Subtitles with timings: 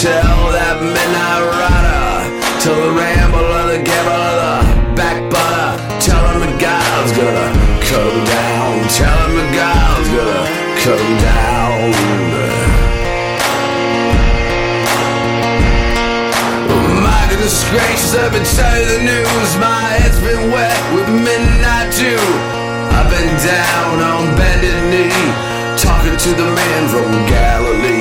[0.00, 2.24] tell that midnight rider,
[2.64, 7.52] tell the rambler, the gambler, the backbiter, tell him the God's gonna
[7.84, 10.44] come down, tell him the God's gonna
[10.80, 11.92] come down.
[17.04, 22.24] My goodness gracious, I've been telling the news, my head's been wet with midnight dew.
[22.96, 25.12] I've been down on bended knee,
[25.76, 27.99] talking to the man from Galilee.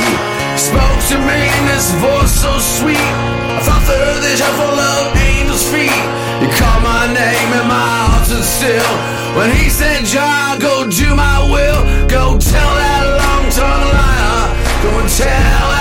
[1.10, 3.02] To me in this voice so sweet.
[3.02, 5.90] I thought the earth is full of angels' feet.
[6.38, 8.94] You called my name and my heart stood still.
[9.36, 11.82] When he said, John, go do my will.
[12.06, 14.54] Go tell that long-tongued liar.
[14.86, 15.79] Go and tell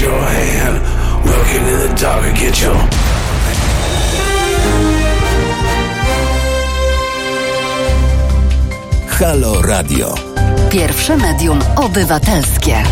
[0.00, 0.76] hide your hand.
[1.24, 2.76] Working in the dark and get your
[9.08, 10.14] Halo Radio.
[10.70, 12.82] Pierwsze medium obywatelskie.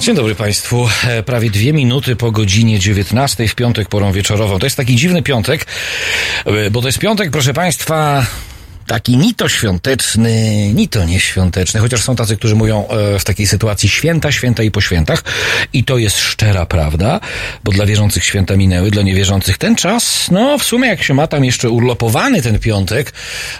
[0.00, 0.88] Dzień dobry Państwu.
[1.08, 4.58] E, Prawie dwie minuty po godzinie 19 w piątek porą wieczorową.
[4.58, 5.66] To jest taki dziwny piątek,
[6.44, 8.26] e, bo to jest piątek, proszę Państwa,
[8.88, 13.46] taki ni to świąteczny, ni to nieświąteczny, chociaż są tacy, którzy mówią e, w takiej
[13.46, 15.24] sytuacji święta, święta i po świętach.
[15.72, 17.20] I to jest szczera prawda,
[17.64, 21.26] bo dla wierzących święta minęły, dla niewierzących ten czas, no w sumie jak się ma
[21.26, 23.12] tam jeszcze urlopowany ten piątek,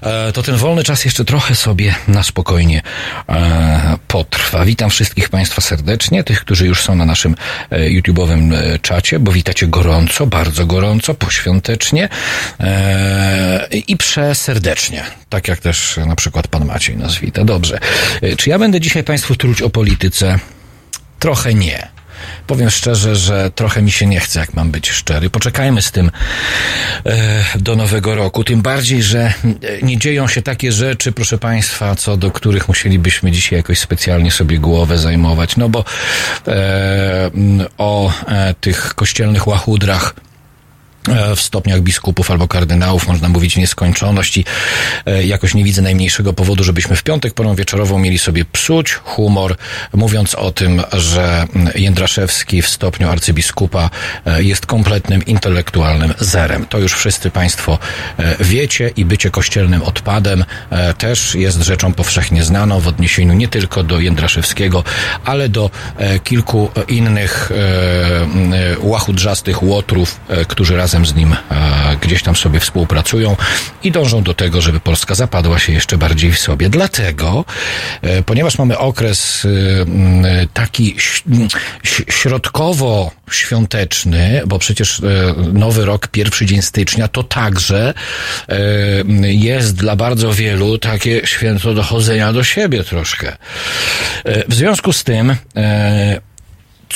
[0.03, 2.83] e, to ten wolny czas jeszcze trochę sobie na spokojnie
[3.29, 4.65] e, potrwa.
[4.65, 7.35] Witam wszystkich Państwa serdecznie, tych, którzy już są na naszym
[7.71, 8.53] YouTube'owym
[8.83, 12.09] czacie, bo witacie gorąco, bardzo gorąco, poświątecznie
[13.87, 15.18] i przeserdecznie.
[15.29, 17.45] Tak jak też na przykład pan Maciej nas wita.
[17.45, 17.79] Dobrze.
[18.23, 20.39] E, Czy ja będę dzisiaj Państwu truć o polityce?
[21.19, 21.89] Trochę nie.
[22.47, 25.31] Powiem szczerze, że trochę mi się nie chce, jak mam być szczery.
[25.31, 26.11] Poczekajmy z tym
[27.07, 28.45] e, do nowego roku.
[28.45, 29.33] Tym bardziej, że e,
[29.83, 34.59] nie dzieją się takie rzeczy, proszę Państwa, co do których musielibyśmy dzisiaj jakoś specjalnie sobie
[34.59, 35.57] głowę zajmować.
[35.57, 35.85] No bo
[36.47, 37.31] e,
[37.79, 38.13] o
[38.61, 40.15] tych kościelnych łachudrach
[41.37, 44.45] w stopniach biskupów albo kardynałów można mówić nieskończoność i
[45.07, 49.57] e, jakoś nie widzę najmniejszego powodu, żebyśmy w piątek porą wieczorową mieli sobie psuć humor,
[49.93, 53.91] mówiąc o tym, że Jędraszewski w stopniu arcybiskupa
[54.27, 56.67] e, jest kompletnym intelektualnym zerem.
[56.67, 57.79] To już wszyscy Państwo
[58.19, 63.49] e, wiecie i bycie kościelnym odpadem e, też jest rzeczą powszechnie znaną w odniesieniu nie
[63.49, 64.85] tylko do Jędraszewskiego,
[65.25, 71.37] ale do e, kilku innych e, e, łachudrzastych łotrów, e, którzy razem z nim e,
[72.01, 73.37] gdzieś tam sobie współpracują
[73.83, 76.71] i dążą do tego, żeby Polska zapadła się jeszcze bardziej w sobie.
[76.71, 77.45] Dlatego,
[78.03, 79.49] e, ponieważ mamy okres e,
[80.55, 81.49] taki ś- m,
[81.85, 85.03] ś- środkowo-świąteczny, bo przecież
[85.53, 87.95] nowy rok, pierwszy dzień stycznia, to także
[89.23, 93.37] jest dla bardzo wielu takie święto dochodzenia do siebie troszkę.
[94.49, 95.37] W związku z tym,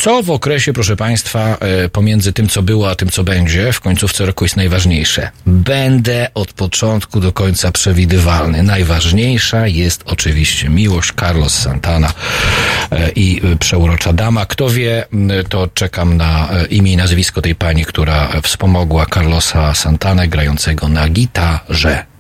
[0.03, 3.81] co w okresie, proszę Państwa, e, pomiędzy tym, co było, a tym, co będzie, w
[3.81, 5.31] końcówce roku jest najważniejsze?
[5.47, 8.63] Będę od początku do końca przewidywalny.
[8.63, 12.13] Najważniejsza jest oczywiście miłość Carlos Santana
[12.91, 14.47] e, i e, przeurocza dama.
[14.47, 15.07] Kto wie,
[15.49, 22.12] to czekam na imię i nazwisko tej pani, która wspomogła Carlosa Santanę grającego na gitarze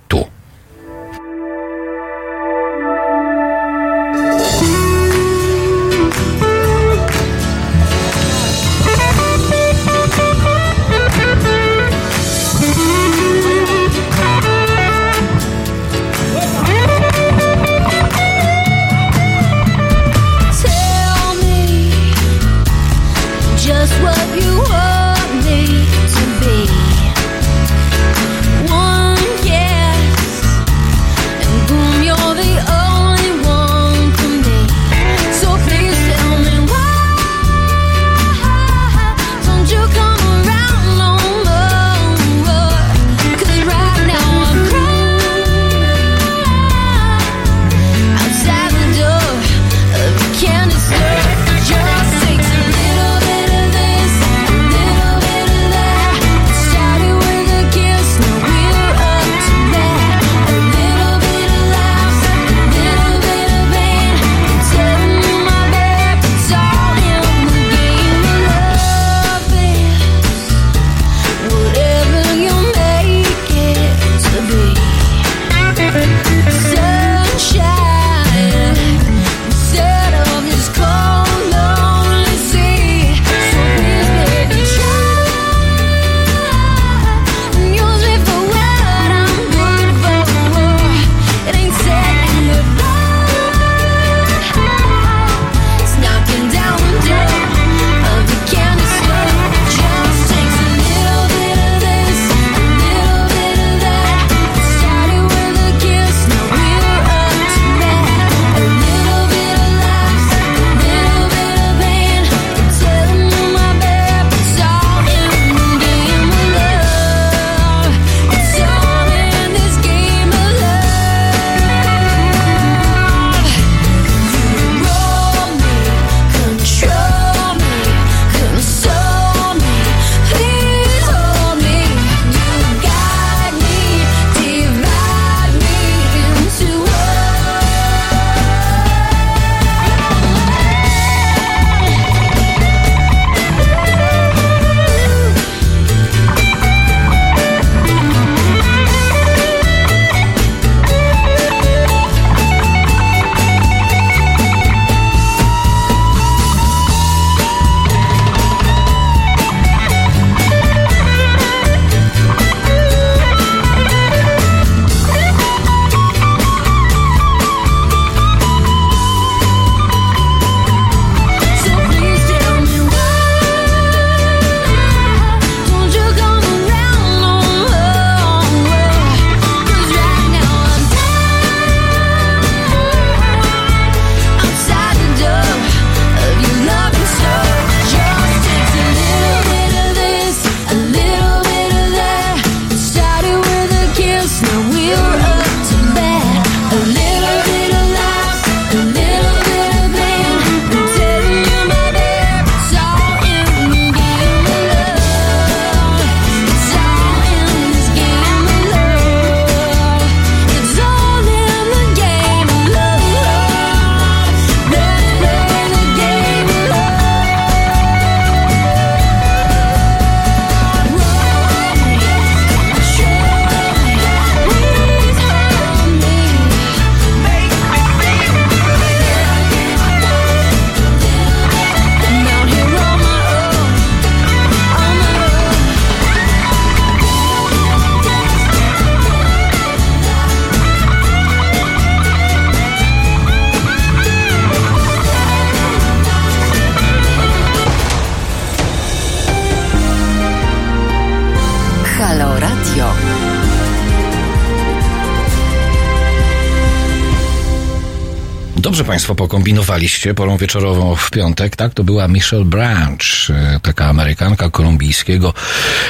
[258.93, 261.75] Państwo pokombinowaliście porą wieczorową w piątek, tak?
[261.75, 265.35] To była Michelle Branch, e, taka Amerykanka kolumbijskiego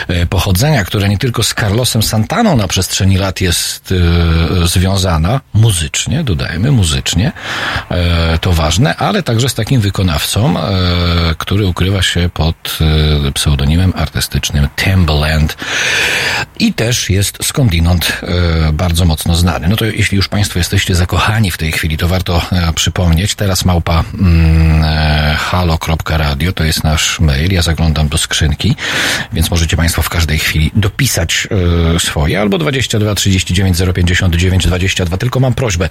[0.09, 3.95] e, pochodzenia, która nie tylko z Carlosem Santaną na przestrzeni lat jest
[4.63, 7.33] e, związana, muzycznie, dodajmy, muzycznie,
[7.91, 10.65] e, to ważne, ale także z takim wykonawcą, e,
[11.39, 12.79] który ukrywa się pod
[13.29, 15.57] e, pseudonimem artystycznym Timbaland.
[16.59, 18.21] I też jest skądinąd
[18.73, 19.69] bardzo mocno znany.
[19.69, 22.43] No to jeśli już Państwo jesteście zakochani w tej chwili, to warto
[22.75, 24.85] przypomnieć, teraz małpa mm,
[25.37, 28.77] halo.radio to jest nasz mail, ja zaglądam do skrzynki,
[29.33, 31.49] więc możecie Państwo w każdej chwili dopisać
[31.99, 35.89] swoje, albo 22 39 059 22, tylko mam prośbę,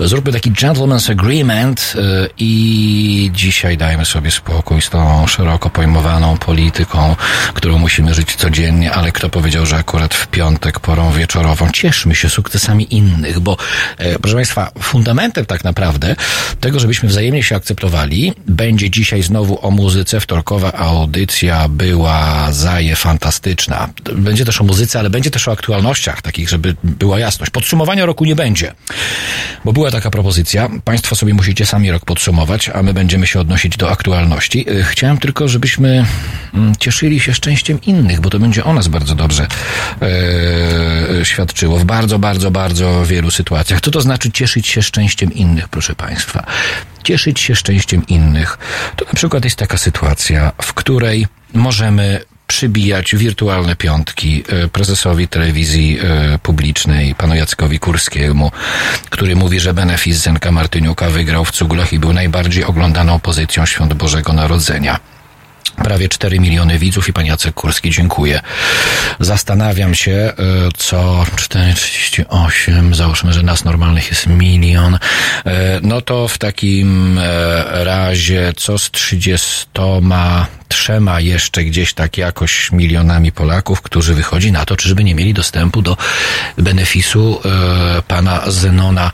[0.00, 7.16] zróbmy taki gentleman's agreement e, i dzisiaj dajmy sobie spokój z tą szeroko pojmowaną polityką,
[7.54, 12.28] którą musimy żyć codziennie, ale kto powiedział, że akurat w piątek porą wieczorową cieszmy się
[12.28, 13.56] sukcesami innych, bo
[13.98, 16.16] e, proszę Państwa, fundamentem tak naprawdę
[16.60, 20.20] tego, żebyśmy wzajemnie się akceptowali, będzie dzisiaj znowu o muzyce.
[20.20, 23.88] Wtorkowa audycja była zaje fantastyczna.
[24.14, 27.50] Będzie też o muzyce, ale będzie też o aktualnościach, takich, żeby była jasność.
[27.50, 28.72] Podsumowania roku nie będzie,
[29.64, 30.68] bo była taka propozycja.
[30.84, 34.70] Państwo sobie musicie sami rok podsumować, a my będziemy się odnosić do aktualności.
[34.70, 36.04] E, Chciałem tylko, żebyśmy
[36.54, 39.46] mm, cieszyli się szczęściem innych, bo to będzie o nas bardzo dobrze
[40.02, 43.80] e, świadczyło w bardzo, bardzo, bardzo wielu sytuacjach.
[43.80, 46.46] Co to znaczy cieszyć się szczęściem innych, proszę Państwa?
[47.02, 48.58] Cieszyć się szczęściem innych.
[48.96, 52.20] To na przykład jest taka sytuacja, w której możemy
[52.52, 58.50] przybijać wirtualne piątki e, prezesowi telewizji e, publicznej, panu Jackowi Kurskiemu,
[59.10, 63.94] który mówi, że benefis Zenka Martyniuka wygrał w Cuglach i był najbardziej oglądaną pozycją Świąt
[63.94, 65.11] Bożego Narodzenia.
[65.76, 68.40] Prawie 4 miliony widzów i pan Jacek Kurski, dziękuję.
[69.20, 70.34] Zastanawiam się, e,
[70.76, 74.98] co 4,38, załóżmy, że nas normalnych jest milion, e,
[75.82, 83.82] no to w takim e, razie co z 33 jeszcze gdzieś tak jakoś milionami Polaków,
[83.82, 85.96] którzy wychodzi na to, czyżby nie mieli dostępu do
[86.58, 87.40] benefisu
[88.08, 89.10] pana Zenona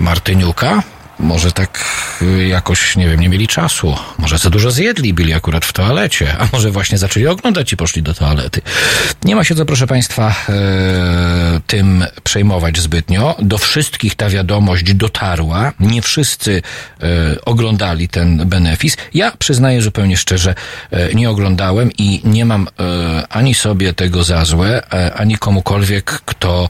[0.00, 0.82] Martyniuka?
[1.18, 1.84] Może tak
[2.22, 3.96] y, jakoś, nie wiem, nie mieli czasu.
[4.18, 8.02] Może za dużo zjedli, byli akurat w toalecie, a może właśnie zaczęli oglądać i poszli
[8.02, 8.60] do toalety.
[9.24, 13.36] Nie ma się co, proszę Państwa, e, tym przejmować zbytnio.
[13.38, 15.72] Do wszystkich ta wiadomość dotarła.
[15.80, 16.62] Nie wszyscy
[17.02, 17.06] e,
[17.44, 18.96] oglądali ten benefis.
[19.14, 20.54] Ja przyznaję zupełnie szczerze,
[20.90, 22.68] e, nie oglądałem i nie mam
[23.28, 24.82] ani sobie tego za złe,
[25.16, 26.68] ani komukolwiek, kto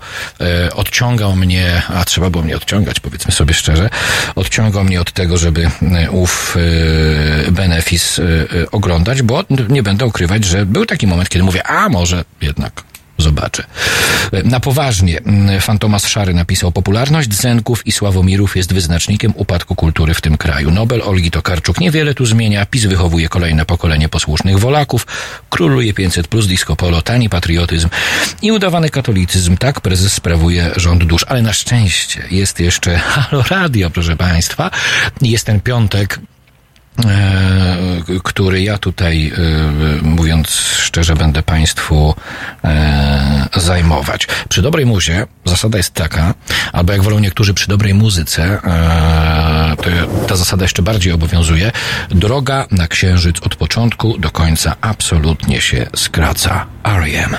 [0.74, 3.90] odciągał mnie, a trzeba było mnie odciągać, powiedzmy sobie szczerze,
[4.34, 6.56] odciągał mnie od tego, żeby e, ów
[7.46, 8.24] e, benefis e,
[8.70, 12.82] oglądać, bo nie będę ukrywać, że był taki moment, kiedy mówię, a może jednak
[13.34, 13.64] zobaczę.
[14.44, 20.20] Na poważnie, mm, Fantomas Szary napisał, popularność Zenków i Sławomirów jest wyznacznikiem upadku kultury w
[20.20, 20.70] tym kraju.
[20.70, 25.06] Nobel Olgi Tokarczuk niewiele tu zmienia, PiS wychowuje kolejne pokolenie posłusznych Wolaków,
[25.50, 27.88] króluje 500 plus disco polo, tani patriotyzm
[28.42, 29.56] i udawany katolicyzm.
[29.56, 34.70] Tak prezes sprawuje rząd dusz, ale na szczęście jest jeszcze Halo Radio, proszę Państwa.
[35.22, 36.18] Jest ten piątek,
[38.22, 39.32] który ja tutaj,
[40.00, 42.14] e, mówiąc szczerze, będę Państwu
[42.64, 44.28] e, zajmować.
[44.48, 46.34] Przy dobrej muzie zasada jest taka,
[46.72, 49.76] albo jak wolą niektórzy przy dobrej muzyce, e,
[50.28, 51.72] ta zasada jeszcze bardziej obowiązuje.
[52.08, 56.66] Droga na księżyc od początku do końca absolutnie się skraca.
[56.84, 57.36] R.E.M.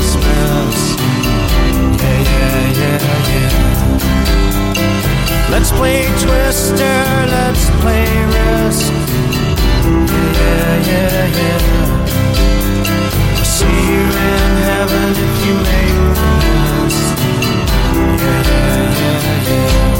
[0.00, 0.96] mess.
[2.00, 3.52] Yeah, yeah, yeah, yeah.
[5.50, 8.92] Let's play Twister, let's play Risk.
[9.82, 11.60] Yeah, yeah, yeah.
[13.36, 16.30] I'll see you in heaven if you make the
[16.80, 17.16] list.
[18.22, 19.92] Yeah, yeah, yeah, yeah.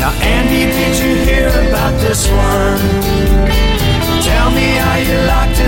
[0.00, 2.80] Now, Andy, did you hear about this one?
[4.22, 5.63] Tell me how you locked in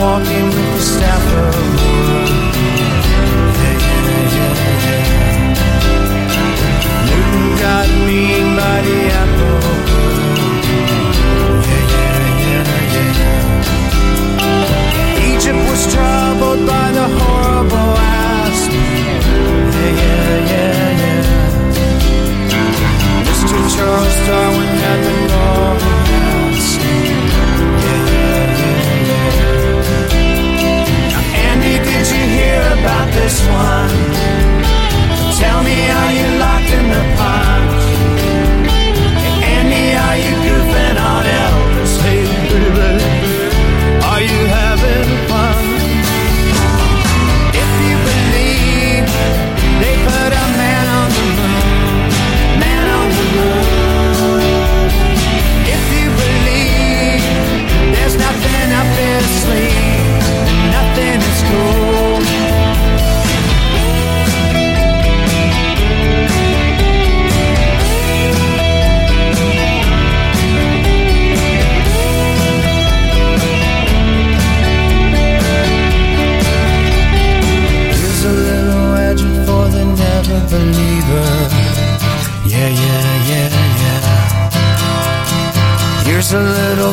[0.00, 2.26] walking with the staff of war.
[3.58, 5.04] Yeah, yeah, yeah.
[7.08, 8.20] Newton got me
[8.58, 9.62] by the apple.
[15.30, 18.60] Egypt was troubled by the horrible ass.
[18.68, 21.22] Yeah, yeah, yeah, yeah.
[23.26, 23.58] Mr.
[23.74, 25.87] Charles Darwin had the gold.
[33.50, 33.90] One?
[35.38, 36.57] Tell me, are you locked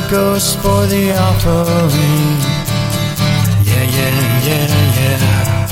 [0.09, 2.39] ghost for the offering.
[3.65, 4.67] Yeah, yeah, yeah,
[4.99, 5.67] yeah.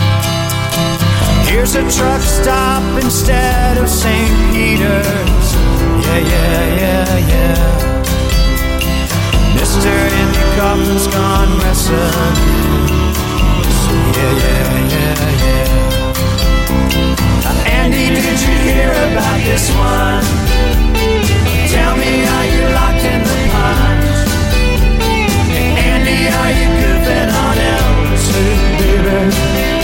[1.46, 4.52] Here's a truck stop instead of St.
[4.52, 5.54] Peter's.
[6.06, 7.94] Yeah, yeah, yeah, yeah.
[9.58, 9.88] Mr.
[9.88, 11.96] Andy Kaufman's gone messing.
[14.18, 14.64] Yeah, yeah,
[14.94, 15.68] yeah, yeah.
[17.46, 20.26] Uh, Andy, did you hear about this one?
[21.74, 22.63] Tell me, are you
[26.54, 28.30] you could bet on L2,
[28.80, 29.83] baby.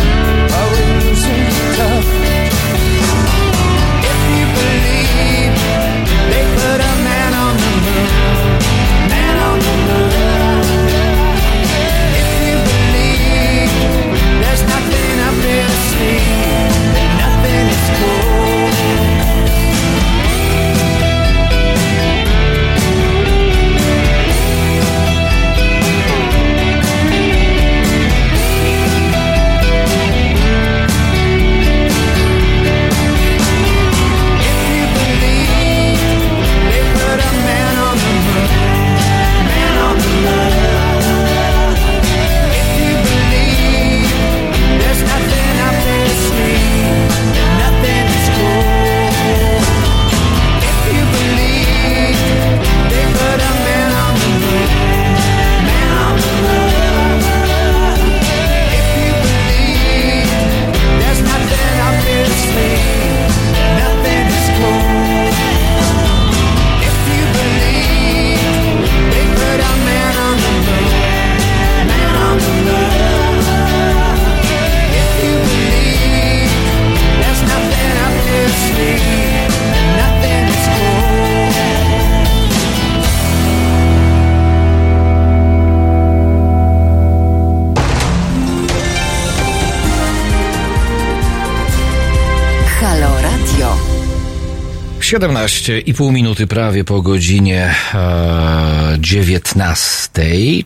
[95.10, 100.12] 17,5 minuty prawie po godzinie e, 19.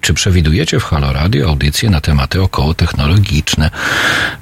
[0.02, 3.70] Czy przewidujecie w Halo Radio audycję na tematy około technologiczne?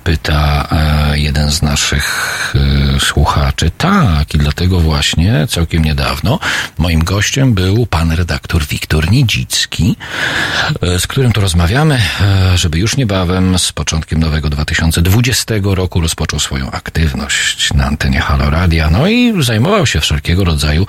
[0.03, 3.71] Pyta e, jeden z naszych e, słuchaczy.
[3.77, 6.39] Tak, i dlatego właśnie całkiem niedawno
[6.77, 9.95] moim gościem był pan redaktor Wiktor Niedzicki,
[10.81, 16.39] e, z którym tu rozmawiamy, e, żeby już niebawem z początkiem nowego 2020 roku rozpoczął
[16.39, 18.89] swoją aktywność na antenie Halo Radia.
[18.89, 20.87] No i zajmował się wszelkiego rodzaju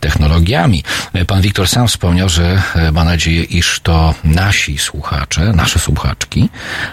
[0.00, 0.84] technologiami.
[1.26, 6.48] Pan Wiktor sam wspomniał, że ma nadzieję, iż to nasi słuchacze, nasze słuchaczki,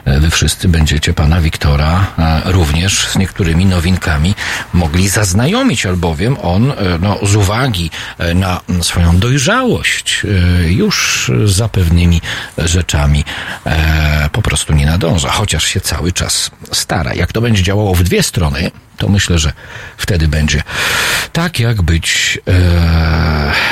[0.05, 2.07] wy wszyscy będziecie pana Wiktora
[2.45, 3.65] również z niektórymi
[3.97, 4.35] nowinkami
[4.73, 11.69] mogli zaznajomić, albowiem on, e, no, z uwagi e, na swoją dojrzałość, e, już za
[11.69, 12.21] pewnymi
[12.57, 13.23] rzeczami
[14.31, 17.13] po prostu nie nadąża, chociaż się cały czas stara.
[17.13, 19.53] Jak to będzie działało w dwie strony, to myślę, że
[19.97, 20.63] wtedy będzie
[21.33, 22.51] tak, jak być e,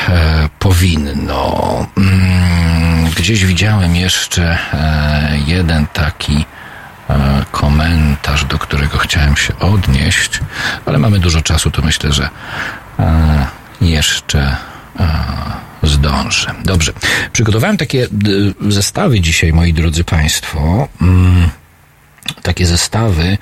[0.09, 1.88] e, powinno.
[1.97, 6.45] Mm, gdzieś widziałem jeszcze e, jeden taki
[7.51, 10.39] komentarz, do którego chciałem się odnieść,
[10.85, 12.29] ale mamy dużo czasu, to myślę, że
[12.99, 13.47] e,
[13.81, 14.57] jeszcze
[14.99, 15.07] e,
[15.83, 16.53] zdążę.
[16.63, 16.93] Dobrze.
[17.33, 18.07] Przygotowałem takie
[18.67, 20.87] zestawy dzisiaj, moi drodzy Państwo.
[21.01, 21.49] Mm,
[22.41, 23.37] takie zestawy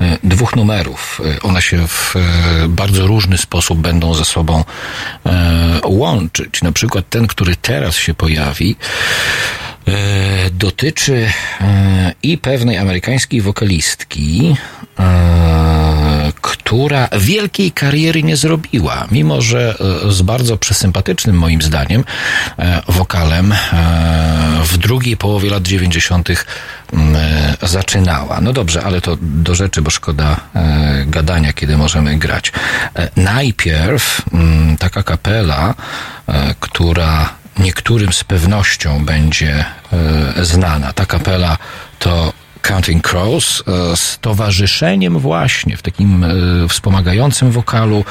[0.00, 1.20] e, dwóch numerów.
[1.42, 2.14] One się w
[2.68, 4.64] bardzo różny sposób będą ze sobą
[5.84, 6.62] łączyć.
[6.62, 8.76] Na przykład ten, który teraz się pojawi,
[10.52, 11.26] dotyczy
[11.60, 14.56] e, i pewnej amerykańskiej wokalistki,
[14.98, 22.04] e, która wielkiej kariery nie zrobiła, mimo że e, z bardzo przesympatycznym moim zdaniem
[22.58, 23.56] e, wokalem e,
[24.64, 26.28] w drugiej połowie lat 90.
[26.92, 28.40] mm, e, zaczynała.
[28.40, 32.52] No dobrze, ale to do rzeczy, bo szkoda e, gadania, kiedy możemy grać.
[32.96, 34.22] E, najpierw
[34.78, 35.74] taka kapela,
[36.26, 39.64] e, która niektórym z pewnością będzie
[40.36, 40.92] e, znana.
[40.92, 41.58] Ta kapela
[41.98, 46.28] to Counting Crows e, z towarzyszeniem właśnie w takim e,
[46.68, 48.04] wspomagającym wokalu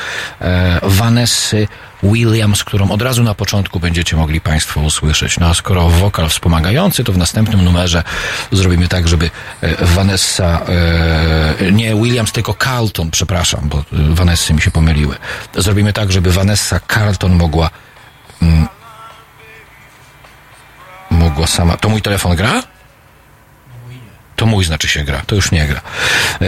[0.84, 1.68] Vanessy
[2.04, 5.40] Williams, którą od razu na początku będziecie mogli Państwo usłyszeć.
[5.40, 8.04] No a skoro wokal wspomagający, to w następnym numerze
[8.52, 9.30] zrobimy tak, żeby
[9.82, 10.62] Vanessa,
[11.72, 15.16] nie Williams, tylko Carlton, przepraszam, bo Vanessy mi się pomyliły.
[15.56, 17.70] Zrobimy tak, żeby Vanessa Carlton mogła
[18.42, 18.68] mm,
[21.10, 21.78] mogła sama.
[21.78, 22.64] To mój telefon gra?
[24.38, 25.82] To mój znaczy się gra, to już nie gra.
[26.42, 26.48] E,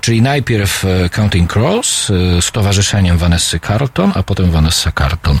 [0.00, 5.38] czyli najpierw e, Counting Crows e, z towarzyszeniem Vanessy Carlton, a potem Vanessa Carlton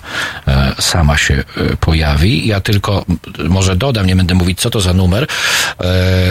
[0.48, 2.46] e, sama się e, pojawi.
[2.46, 3.04] Ja tylko
[3.48, 5.26] może dodam, nie będę mówić co to za numer.
[5.80, 5.86] E,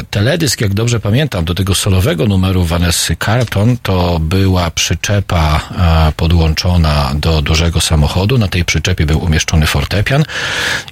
[0.10, 5.62] teledysk, jak dobrze pamiętam, do tego solowego numeru Vanessy Carlton to była przyczepa
[6.18, 8.38] podłączona do dużego samochodu.
[8.38, 10.24] Na tej przyczepie był umieszczony fortepian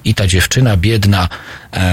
[0.04, 1.30] i ta dziewczyna biedna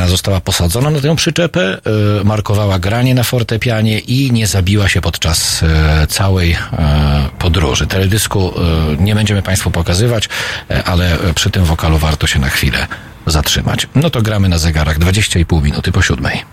[0.06, 1.78] została posadzona na tę przyczepę,
[2.20, 2.24] e,
[2.70, 6.58] markowała granie na fortepianie i nie zabiła się podczas e, całej e,
[7.38, 7.86] podróży.
[7.86, 10.28] Teledysku e, nie będziemy Państwu pokazywać,
[10.84, 12.86] ale przy tym wokalu warto się na chwilę
[13.26, 13.86] zatrzymać.
[13.94, 16.44] No to gramy na zegarach 20,5 minuty po siódmej.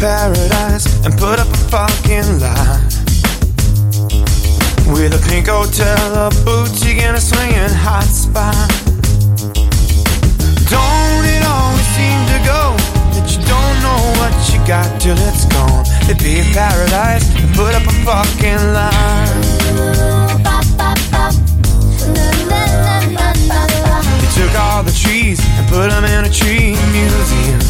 [0.00, 2.91] Paradise and put up a fucking lie.
[4.92, 8.68] With a pink hotel, a boutique, and a swinging hot spot.
[10.68, 12.76] Don't it always seem to go
[13.16, 15.84] that you don't know what you got till it's gone?
[16.06, 19.32] They paved paradise and put up a fucking lie.
[24.20, 27.64] They took all the trees and put them in a tree museum.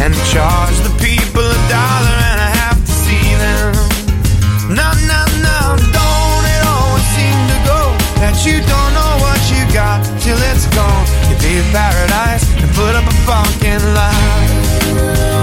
[0.00, 2.19] And charge the people a dollar
[8.20, 11.06] that you don't know what you got till it's gone?
[11.28, 15.39] You pay paradise and put up a fucking lie.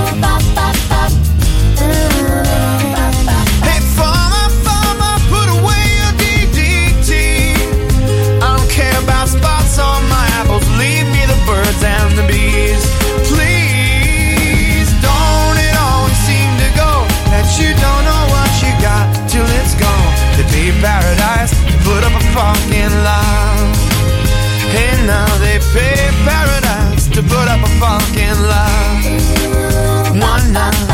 [25.07, 25.95] Now they pay
[26.27, 30.19] paradise to put up a fucking lie.
[30.19, 30.86] One night.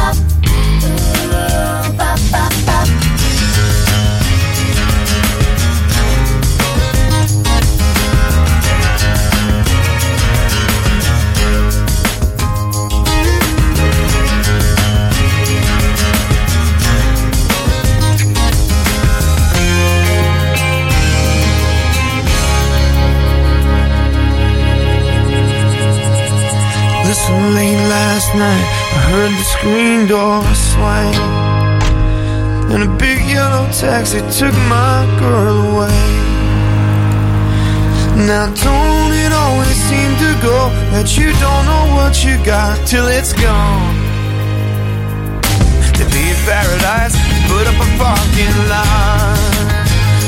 [28.43, 31.15] Night, I heard the screen door swing.
[32.71, 36.03] And a big yellow taxi took my girl away.
[38.29, 40.59] Now, don't it always seem to go
[40.93, 43.95] that you don't know what you got till it's gone?
[45.97, 47.15] To be paradise,
[47.49, 49.83] put up a fucking line.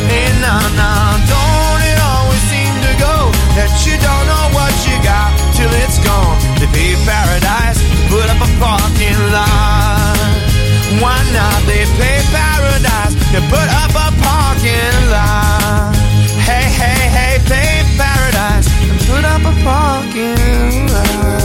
[0.09, 3.15] Hey, nah, nah, don't it always seem to go
[3.57, 6.37] that you don't know what you got till it's gone?
[6.61, 7.64] To be paradise,
[8.09, 10.35] put up a fucking line.
[11.01, 11.59] Why not?
[11.67, 15.95] They pay paradise to put up a parking lot.
[16.47, 21.44] Hey, hey, hey, pay paradise and put up a parking lot.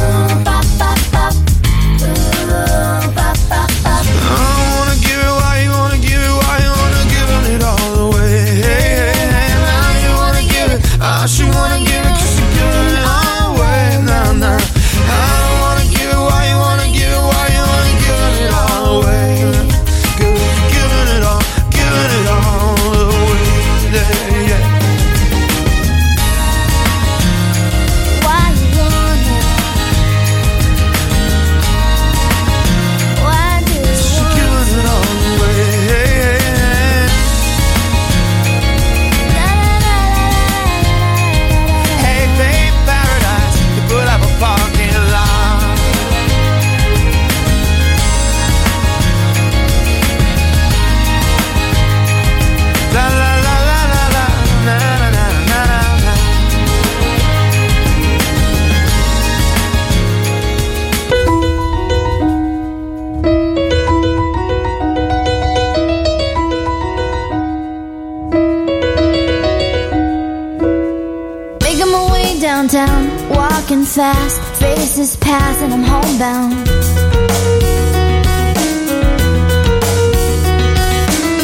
[74.90, 76.66] Faces pass, and I'm homebound.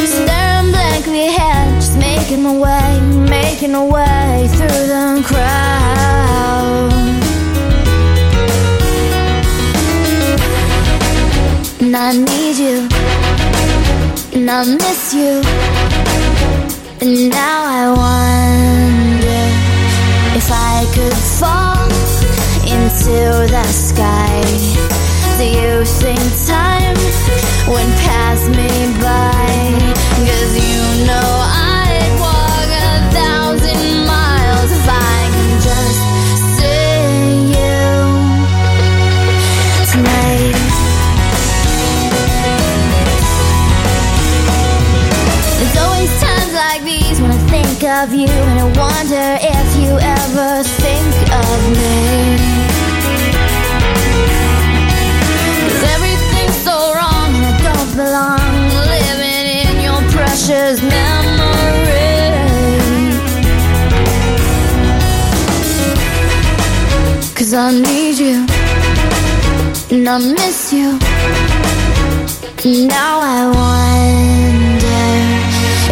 [0.09, 6.93] Staring blankly ahead, just making my way, making my way through the crowd.
[11.81, 12.89] And I need you,
[14.35, 15.41] and I miss you,
[17.01, 19.43] and now I wonder
[20.37, 21.76] if I could fall
[23.07, 24.41] into the sky.
[25.39, 26.97] Do you think time
[27.69, 28.67] would pass me
[29.01, 29.47] by?
[30.27, 36.01] Cause you know I'd walk a thousand miles if I can just
[36.59, 37.79] see you
[39.93, 40.57] tonight.
[45.59, 49.93] There's always times like these when I think of you and I wonder if you
[49.95, 52.46] ever think of me.
[60.37, 62.33] Precious memory.
[67.35, 68.47] Cause I need you
[69.91, 70.99] and I miss you.
[72.89, 75.05] Now I wonder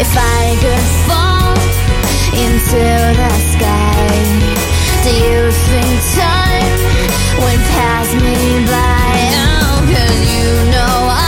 [0.02, 1.54] if I could fall
[2.44, 2.83] into
[3.20, 4.09] the sky.
[5.04, 6.78] Do you think time
[7.40, 9.14] would pass me by?
[9.40, 11.23] Oh, 'cause you know I'd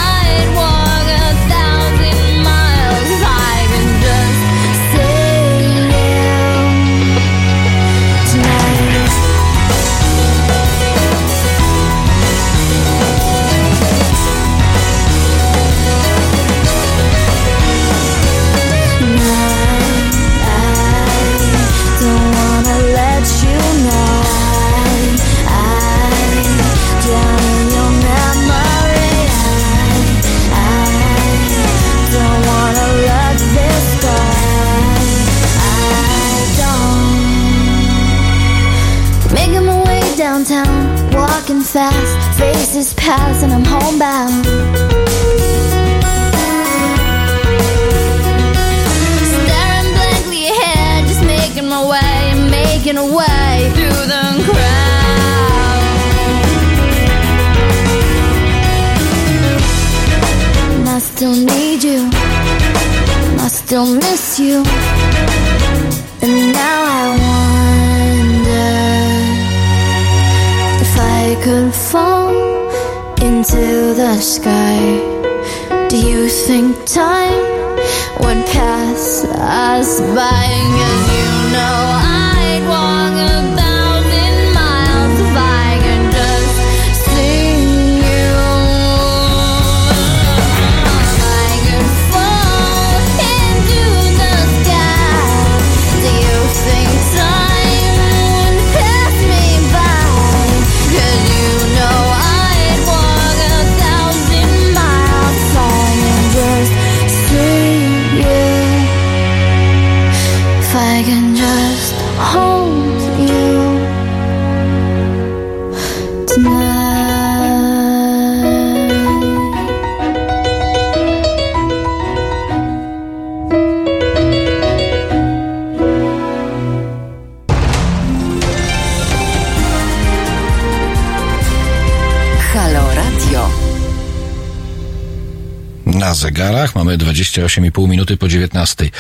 [137.47, 138.91] 8,5 minuty po 19.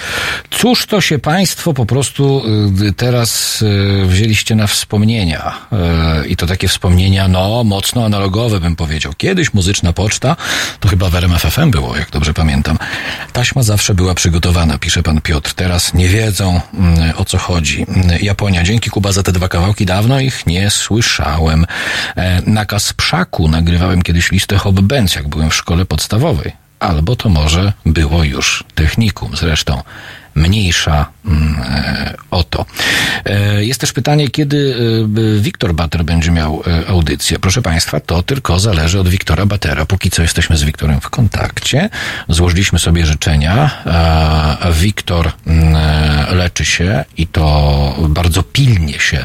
[0.50, 2.42] Cóż to się Państwo po prostu
[2.82, 5.54] y, teraz y, wzięliście na wspomnienia?
[6.24, 9.12] Y, I to takie wspomnienia, no, mocno analogowe bym powiedział.
[9.16, 10.36] Kiedyś muzyczna poczta,
[10.80, 12.78] to chyba w RMFFM było, jak dobrze pamiętam.
[13.32, 15.54] Taśma zawsze była przygotowana, pisze pan Piotr.
[15.54, 16.60] Teraz nie wiedzą
[17.16, 17.86] o co chodzi.
[18.22, 21.66] Japonia, dzięki Kuba za te dwa kawałki, dawno ich nie słyszałem.
[22.16, 27.28] E, na Kasprzaku nagrywałem kiedyś listę Hop Benz, jak byłem w szkole podstawowej albo to
[27.28, 29.36] może było już technikum.
[29.36, 29.82] Zresztą
[30.36, 32.66] mniejsza mm, e, o to.
[33.24, 34.76] E, Jest też pytanie, kiedy
[35.38, 37.38] e, Wiktor Bater będzie miał audycję.
[37.38, 39.86] Proszę Państwa, to tylko zależy od Wiktora Batera.
[39.86, 41.90] Póki co jesteśmy z Wiktorem w kontakcie.
[42.28, 43.70] Złożyliśmy sobie życzenia.
[44.72, 45.76] Wiktor mm,
[46.36, 49.24] leczy się i to bardzo pilnie się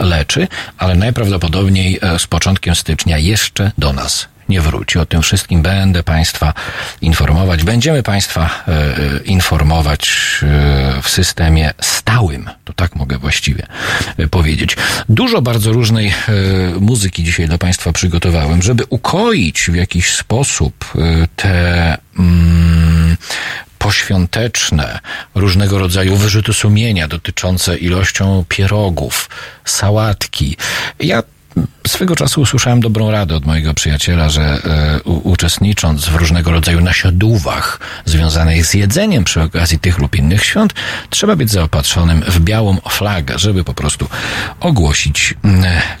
[0.00, 4.98] leczy, ale najprawdopodobniej z początkiem stycznia jeszcze do nas nie wróci.
[4.98, 6.54] O tym wszystkim będę Państwa
[7.00, 7.64] informować.
[7.64, 10.10] Będziemy Państwa e, e, informować
[10.42, 12.50] e, w systemie stałym.
[12.64, 13.66] To tak mogę właściwie
[14.30, 14.76] powiedzieć.
[15.08, 16.12] Dużo bardzo różnej
[16.80, 20.92] muzyki dzisiaj dla Państwa przygotowałem, żeby ukoić w jakiś sposób
[21.36, 23.16] te mm,
[23.78, 24.98] poświąteczne,
[25.34, 29.30] różnego rodzaju wyrzuty sumienia dotyczące ilością pierogów,
[29.64, 30.56] sałatki.
[31.00, 31.22] Ja
[31.86, 36.80] swego czasu usłyszałem dobrą radę od mojego przyjaciela, że e, u, uczestnicząc w różnego rodzaju
[36.80, 40.74] nasiadówach związanych z jedzeniem przy okazji tych lub innych świąt,
[41.10, 44.08] trzeba być zaopatrzonym w białą flagę, żeby po prostu
[44.60, 45.34] ogłosić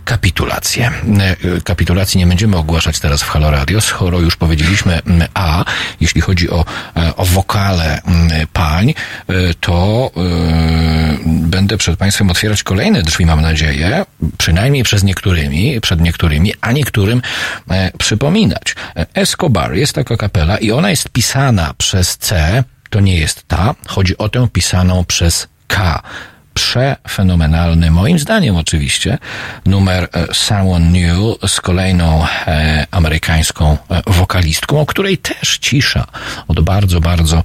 [0.04, 0.90] kapitulację.
[1.18, 5.00] E, Kapitulacji nie będziemy ogłaszać teraz w Halo Radio, skoro już powiedzieliśmy
[5.34, 5.64] A,
[6.00, 6.64] jeśli chodzi o,
[6.96, 8.00] e, o wokale
[8.52, 8.94] pań,
[9.60, 10.10] to
[11.26, 14.04] będę przed Państwem otwierać kolejne drzwi, mam nadzieję,
[14.38, 17.22] przynajmniej przez niektórymi, przed niektórymi, a niektórym
[17.70, 18.74] e, przypominać.
[18.96, 23.74] E, Escobar jest taka kapela i ona jest pisana przez C, to nie jest ta,
[23.86, 26.02] chodzi o tę pisaną przez K
[26.54, 29.18] przefenomenalny, moim zdaniem oczywiście,
[29.66, 36.06] numer e, Someone New z kolejną e, amerykańską e, wokalistką, o której też cisza
[36.48, 37.42] od bardzo, bardzo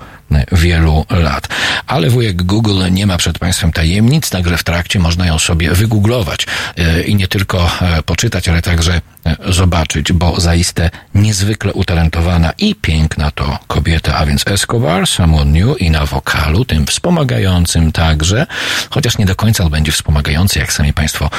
[0.51, 1.47] wielu lat.
[1.87, 6.47] Ale wujek Google nie ma przed Państwem tajemnic, nagle w trakcie można ją sobie wygooglować
[6.77, 12.75] e, i nie tylko e, poczytać, ale także e, zobaczyć, bo zaiste niezwykle utalentowana i
[12.75, 18.45] piękna to kobieta, a więc Escobar, Someone New i na wokalu, tym wspomagającym także,
[18.89, 21.29] chociaż nie do końca będzie wspomagający, jak sami Państwo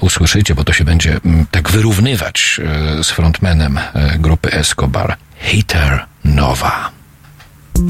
[0.00, 2.60] usłyszycie, bo to się będzie mm, tak wyrównywać
[3.02, 3.80] z frontmanem
[4.18, 6.97] grupy Escobar, Hitter Nova.
[7.78, 7.84] So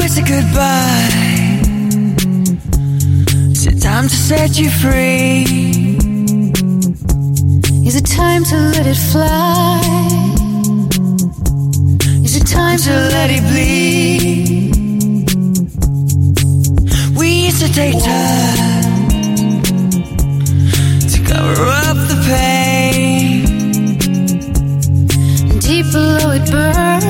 [0.00, 1.10] it's a goodbye.
[3.52, 5.44] Is it time to set you free?
[7.86, 9.82] Is it time to let it fly?
[12.24, 14.72] Is it time to let it bleed.
[17.18, 18.63] We used to take time
[21.34, 23.44] cover up the pain.
[25.50, 27.04] And deep below it burns,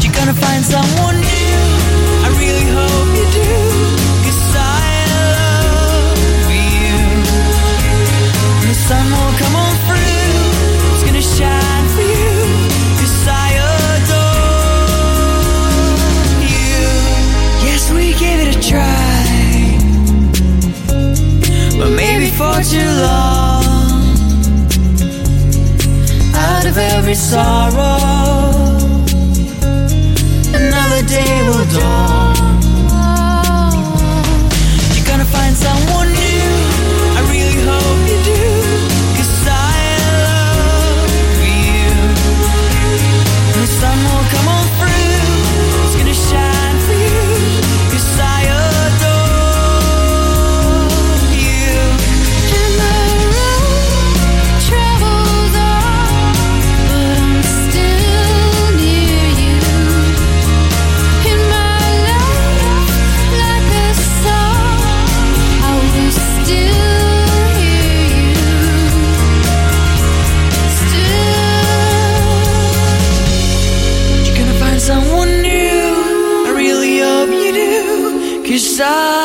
[0.00, 1.21] You're gonna find someone
[22.92, 23.62] for too long.
[26.34, 27.98] Out of every sorrow
[30.54, 32.11] another day will dawn.
[78.72, 79.21] side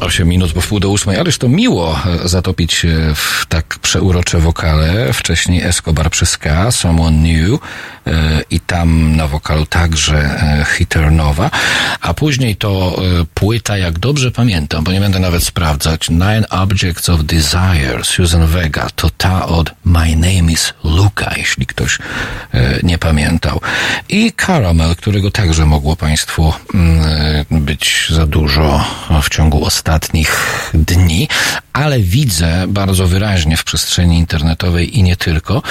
[0.00, 4.38] 8 minut po wpół do ósmej, ależ to miło e, zatopić się w tak przeurocze
[4.38, 5.12] wokale.
[5.12, 7.60] Wcześniej Escobar przez K, Someone New
[8.06, 11.50] e, i tam na wokalu także e, Hitternowa,
[12.00, 12.96] a później to
[13.34, 18.86] płyta, jak dobrze pamiętam, bo nie będę nawet sprawdzać, Nine Objects of Desire, Susan Vega,
[18.96, 21.98] to ta od My Name is Luca, jeśli ktoś
[22.82, 23.60] nie pamiętał.
[24.08, 28.84] I Caramel, którego także mogło Państwu mm, być za dużo
[29.22, 29.85] w ciągu ostatnich
[30.74, 31.28] dni,
[31.72, 35.62] ale widzę bardzo wyraźnie w przestrzeni internetowej i nie tylko,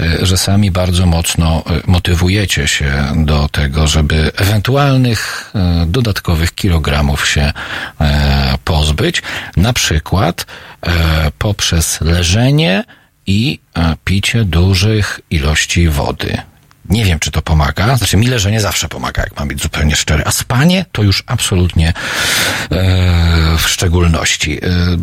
[0.00, 7.28] e, że sami bardzo mocno e, motywujecie się do tego, żeby ewentualnych e, dodatkowych kilogramów
[7.28, 7.52] się
[8.64, 9.22] pozbyć,
[9.56, 10.46] na przykład
[11.38, 12.84] poprzez leżenie
[13.26, 13.58] i
[14.04, 16.38] picie dużych ilości wody.
[16.88, 17.96] Nie wiem, czy to pomaga.
[17.96, 20.22] Znaczy, mi leżenie zawsze pomaga, jak mam być zupełnie szczery.
[20.26, 21.94] A spanie to już absolutnie e,
[23.58, 24.58] w szczególności.
[24.58, 24.98] E, e,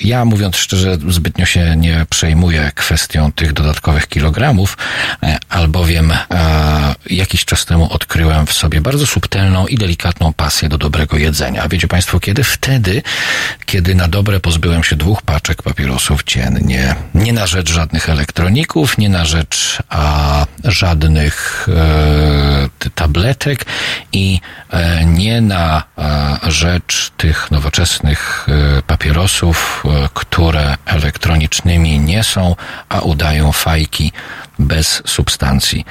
[0.00, 4.76] ja, mówiąc szczerze, zbytnio się nie przejmuję kwestią tych dodatkowych kilogramów,
[5.22, 10.78] e, albowiem e, jakiś czas temu odkryłem w sobie bardzo subtelną i delikatną pasję do
[10.78, 11.62] dobrego jedzenia.
[11.62, 12.44] A wiecie Państwo, kiedy?
[12.44, 13.02] Wtedy,
[13.66, 16.94] kiedy na dobre pozbyłem się dwóch paczek papierosów dziennie.
[17.14, 23.64] Nie na rzecz żadnych elektroników, nie na rzecz a, żadnych e, tabletek
[24.12, 28.46] i e, nie na e, rzecz tych nowoczesnych
[28.86, 32.56] papierosów, które elektronicznymi nie są,
[32.88, 34.12] a udają fajki
[34.58, 35.84] bez substancji.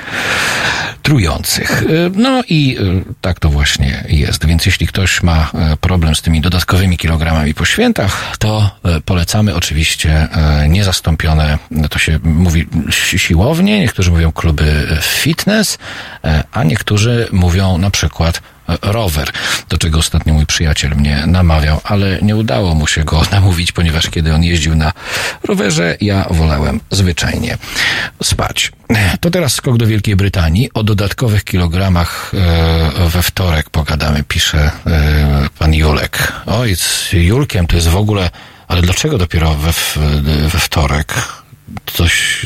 [1.02, 1.84] Trujących.
[2.16, 2.78] No i
[3.22, 4.46] tak to właśnie jest.
[4.46, 5.52] Więc jeśli ktoś ma
[5.82, 8.72] problem z tymi dodatkowymi kilogramami po świętach, to
[9.06, 10.28] polecamy oczywiście
[10.68, 11.58] niezastąpione,
[11.90, 12.68] to się mówi
[13.18, 15.78] siłownie, niektórzy mówią kluby fitness,
[16.52, 18.42] a niektórzy mówią na przykład
[18.82, 19.32] rower,
[19.70, 24.10] do czego ostatnio mój przyjaciel mnie namawiał, ale nie udało mu się go namówić, ponieważ
[24.10, 24.92] kiedy on jeździł na
[25.44, 27.58] rowerze, ja wolałem zwyczajnie
[28.24, 28.72] spać.
[29.20, 30.70] To teraz skok do Wielkiej Brytanii.
[30.74, 36.34] O dodatkowych kilogramach e, we wtorek pogadamy, pisze e, pan Julek.
[36.46, 38.30] Oj, z Julkiem to jest w ogóle,
[38.68, 39.72] ale dlaczego dopiero we,
[40.48, 41.14] we wtorek?
[41.86, 42.46] Coś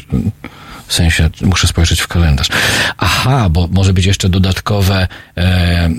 [0.87, 2.47] w sensie, muszę spojrzeć w kalendarz.
[2.97, 5.07] Aha, bo może być jeszcze dodatkowe
[5.37, 5.89] e,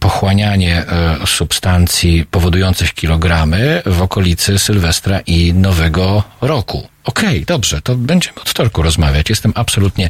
[0.00, 6.88] pochłanianie e, substancji powodujących kilogramy w okolicy Sylwestra i Nowego Roku.
[7.04, 9.30] Okej, okay, dobrze, to będziemy od wtorku rozmawiać.
[9.30, 10.08] Jestem absolutnie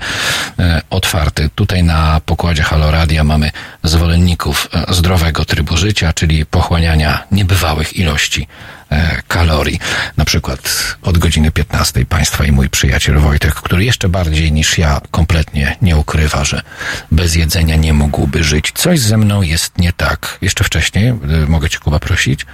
[0.58, 1.50] e, otwarty.
[1.54, 3.50] Tutaj na pokładzie Haloradia mamy
[3.82, 8.46] zwolenników e, zdrowego trybu życia, czyli pochłaniania niebywałych ilości
[8.90, 9.80] e, kalorii.
[10.16, 15.00] Na przykład od godziny 15 Państwa i mój przyjaciel Wojtek, który jeszcze bardziej niż ja
[15.10, 16.62] kompletnie nie ukrywa, że
[17.10, 18.72] bez jedzenia nie mógłby żyć.
[18.74, 20.38] Coś ze mną jest nie tak.
[20.40, 21.16] Jeszcze wcześniej, e,
[21.48, 22.46] mogę Cię Kuba prosić?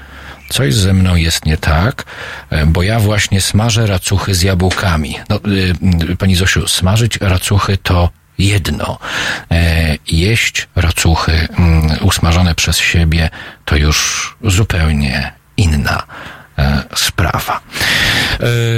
[0.48, 2.04] Coś ze mną jest nie tak,
[2.50, 5.16] e, bo ja właśnie smażę racuchy z jabłkami.
[5.28, 5.40] No,
[6.12, 8.98] y, pani Zosiu, smażyć racuchy to jedno.
[9.50, 13.30] E, jeść racuchy mm, usmażone przez siebie
[13.64, 16.02] to już zupełnie inna
[16.58, 17.60] e, sprawa.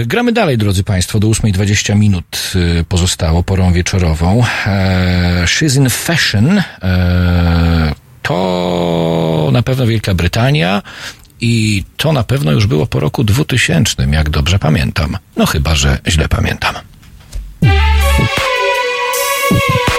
[0.06, 2.52] Gramy dalej, drodzy Państwo, do 8.20 minut
[2.88, 4.44] pozostało porą wieczorową.
[5.44, 6.62] She's in Fashion
[8.22, 10.82] to na pewno Wielka Brytania,
[11.40, 15.16] i to na pewno już było po roku 2000, jak dobrze pamiętam.
[15.36, 16.74] No chyba, że źle pamiętam.
[19.50, 19.97] She's the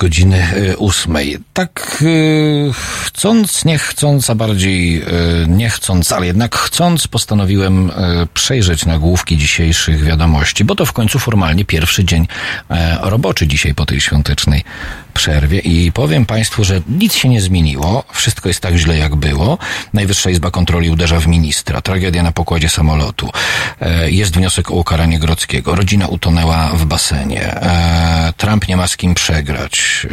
[0.00, 1.38] godziny e, ósmej.
[1.52, 2.72] Tak e,
[3.20, 5.06] chcąc, nie chcąc, a bardziej e,
[5.48, 7.90] nie chcąc, ale jednak chcąc, postanowiłem
[8.34, 12.28] przejrzeć nagłówki dzisiejszych wiadomości, bo to w końcu formalnie pierwszy dzień
[13.00, 14.64] roboczy dzisiaj po tej świątecznej
[15.14, 15.58] przerwie.
[15.58, 19.58] I powiem Państwu, że nic się nie zmieniło, wszystko jest tak źle jak było.
[19.92, 23.30] Najwyższa Izba Kontroli uderza w ministra, tragedia na pokładzie samolotu,
[24.06, 27.60] jest wniosek o ukaranie Grodzkiego, rodzina utonęła w basenie,
[28.36, 30.06] Trump nie ma z kim przegrać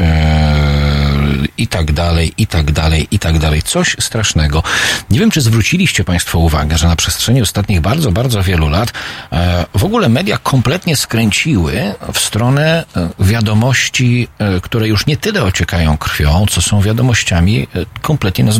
[1.58, 3.62] i tak dalej, i tak dalej, i tak dalej.
[3.62, 4.64] Coś strasznego.
[5.10, 8.94] Nie wiem, czy zwróciliście Państwo uwagę, że na przestrzeni ostatnich bardzo, bardzo wielu lat
[9.32, 9.38] yy,
[9.76, 12.86] w ogóle media kompletnie skręciły w stronę
[13.20, 14.28] yy, wiadomości,
[14.62, 17.68] które już nie tyle ociekają krwią, co są wiadomościami
[18.02, 18.60] kompletnie nas.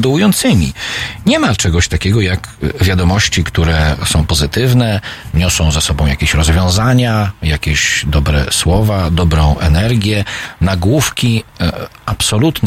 [1.26, 2.50] Nie ma czegoś takiego jak
[2.82, 5.02] wiadomości, które są pozytywne,
[5.34, 10.24] niosą za sobą jakieś rozwiązania, jakieś dobre słowa, dobrą energię,
[10.62, 11.72] nagłówki e,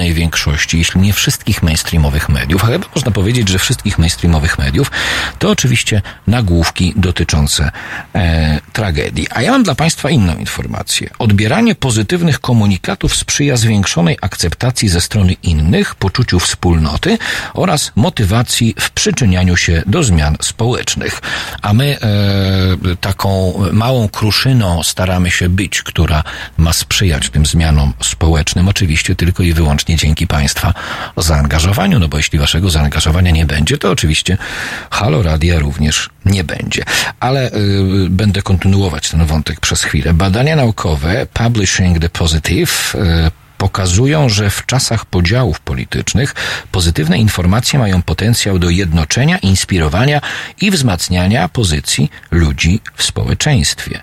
[0.00, 4.90] absolutnej większości, jeśli nie wszystkich mainstreamowych mediów, a chyba można powiedzieć, że wszystkich mainstreamowych mediów,
[5.38, 7.70] to oczywiście nagłówki dotyczące
[8.14, 9.26] e, tragedii.
[9.30, 11.10] A ja mam dla Państwa inną informację.
[11.18, 17.18] Odbieranie pozytywnych komunikatów sprzyja zwiększonej akceptacji ze strony innych, poczuciu wspólnoty
[17.54, 21.20] oraz motywacji w przyczynianiu się do zmian społecznych.
[21.62, 26.24] A my e, taką małą kruszyną staramy się być, która
[26.56, 30.74] ma sprzyjać tym zmianom społecznym, oczywiście tylko i wyłącznie dzięki Państwa
[31.16, 34.38] zaangażowaniu, no bo jeśli Waszego zaangażowania nie będzie, to oczywiście
[34.90, 36.84] Halo Radia również nie będzie.
[37.20, 37.52] Ale y,
[38.10, 40.14] będę kontynuować ten wątek przez chwilę.
[40.14, 46.34] Badania naukowe Publishing the Positive y, pokazują, że w czasach podziałów politycznych
[46.72, 50.20] pozytywne informacje mają potencjał do jednoczenia, inspirowania
[50.60, 54.02] i wzmacniania pozycji ludzi w społeczeństwie.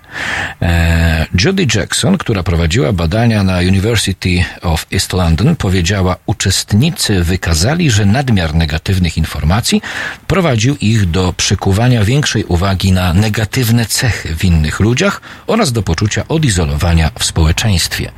[0.62, 8.06] E, Judy Jackson, która prowadziła badania na University of East London, powiedziała: Uczestnicy wykazali, że
[8.06, 9.82] nadmiar negatywnych informacji
[10.26, 16.28] prowadził ich do przykuwania większej uwagi na negatywne cechy w innych ludziach oraz do poczucia
[16.28, 18.12] odizolowania w społeczeństwie.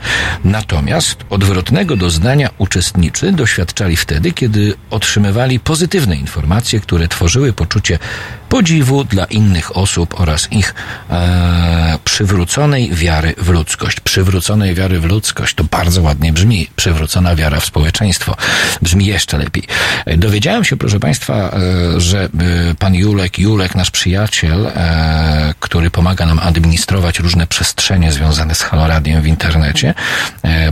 [0.44, 7.98] Natomiast Odwrotnego doznania uczestniczy doświadczali wtedy, kiedy otrzymywali pozytywne informacje, które tworzyły poczucie
[8.50, 10.74] podziwu dla innych osób oraz ich
[11.10, 14.00] e, przywróconej wiary w ludzkość.
[14.00, 16.70] Przywróconej wiary w ludzkość to bardzo ładnie brzmi.
[16.76, 18.36] Przywrócona wiara w społeczeństwo
[18.82, 19.62] brzmi jeszcze lepiej.
[20.06, 22.28] E, dowiedziałem się, proszę Państwa, e, że e,
[22.78, 24.70] pan Julek, Julek, nasz przyjaciel,
[25.60, 29.94] który pomaga nam administrować różne przestrzenie związane z Haloradiem w internecie,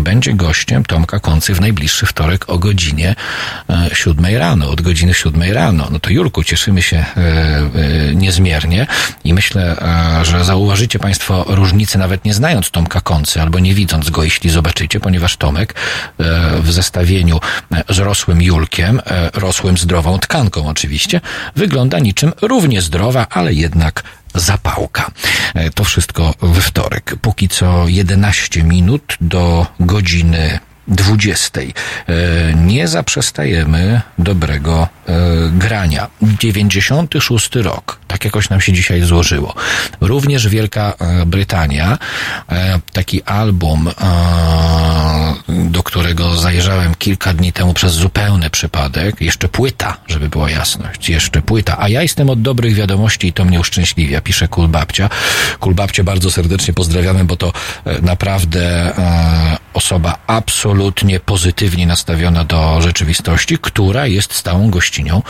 [0.01, 3.15] będzie gościem Tomka Koncy w najbliższy wtorek o godzinie
[3.93, 5.89] siódmej rano, od godziny siódmej rano.
[5.91, 7.05] No to Julku, cieszymy się
[7.75, 8.87] E, niezmiernie
[9.25, 9.77] i myślę,
[10.23, 15.01] że zauważycie Państwo różnicę nawet nie znając Tomka Koncy albo nie widząc go, jeśli zobaczycie,
[15.01, 16.25] ponieważ Tomek e,
[16.63, 17.41] w zestawieniu
[17.89, 19.01] z rosłym Julkiem,
[19.35, 21.21] rosłym zdrową tkanką oczywiście,
[21.57, 24.03] wygląda niczym równie zdrowa, ale jednak
[24.35, 25.11] zapałka.
[25.75, 27.17] To wszystko we wtorek.
[27.23, 30.59] Póki co 11 minut do godziny
[30.89, 31.61] 20.
[31.61, 35.13] E, nie zaprzestajemy dobrego e,
[35.53, 36.09] grania.
[36.23, 39.55] 96 rok, tak jakoś nam się dzisiaj złożyło.
[40.01, 41.99] Również Wielka e, Brytania,
[42.93, 43.91] taki album,
[45.49, 51.43] do którego zajrzałem kilka dni temu przez zupełny przypadek, jeszcze płyta, żeby była jasność, jeszcze
[51.43, 55.11] płyta, a ja jestem od dobrych wiadomości i to mnie uszczęśliwia, pisze Kulbabcia.
[55.61, 57.53] Kulbabcie bardzo serdecznie pozdrawiamy, bo to
[58.03, 58.93] naprawdę
[59.75, 65.23] osoba absolutnie pozytywnie nastawiona do rzeczywistości, która jest stałą gościnią,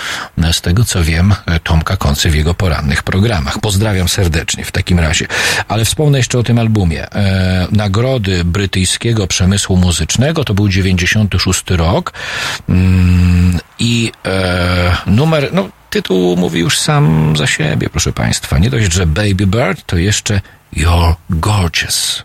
[0.43, 3.59] e, z tego co wiem, e, Tomka Koncy w jego porannych programach.
[3.59, 5.27] Pozdrawiam serdecznie w takim razie.
[5.69, 7.13] Ale wspomnę jeszcze o tym albumie.
[7.13, 12.13] E, nagrody brytyjskiego przemysłu muzycznego to był 96 rok
[12.69, 18.59] mm, i e, numer, no tytuł mówi już sam za siebie, proszę Państwa.
[18.59, 20.41] Nie dość, że Baby Bird, to jeszcze
[20.77, 22.25] You're Gorgeous.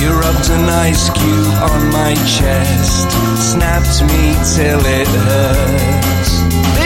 [0.00, 3.10] You rubbed an ice cube on my chest,
[3.52, 6.85] snapped me till it hurts.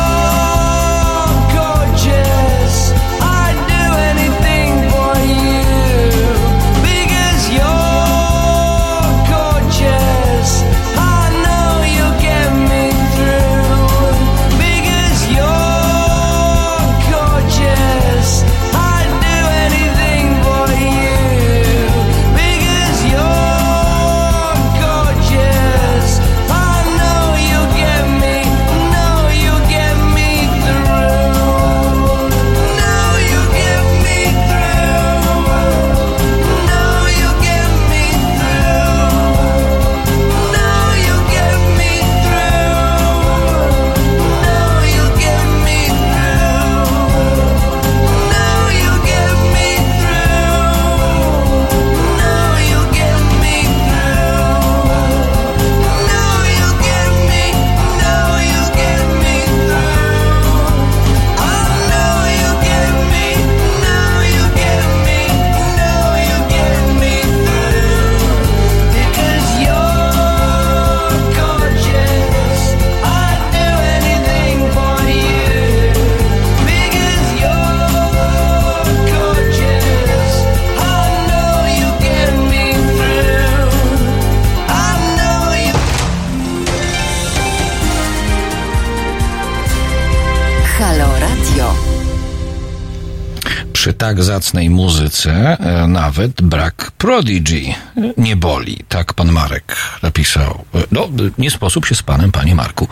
[95.25, 97.73] muzyce e, nawet brak Prodigy
[98.17, 98.77] nie boli.
[98.89, 100.65] Tak pan Marek napisał.
[100.75, 102.87] E, No, nie sposób się z panem, panie Marku,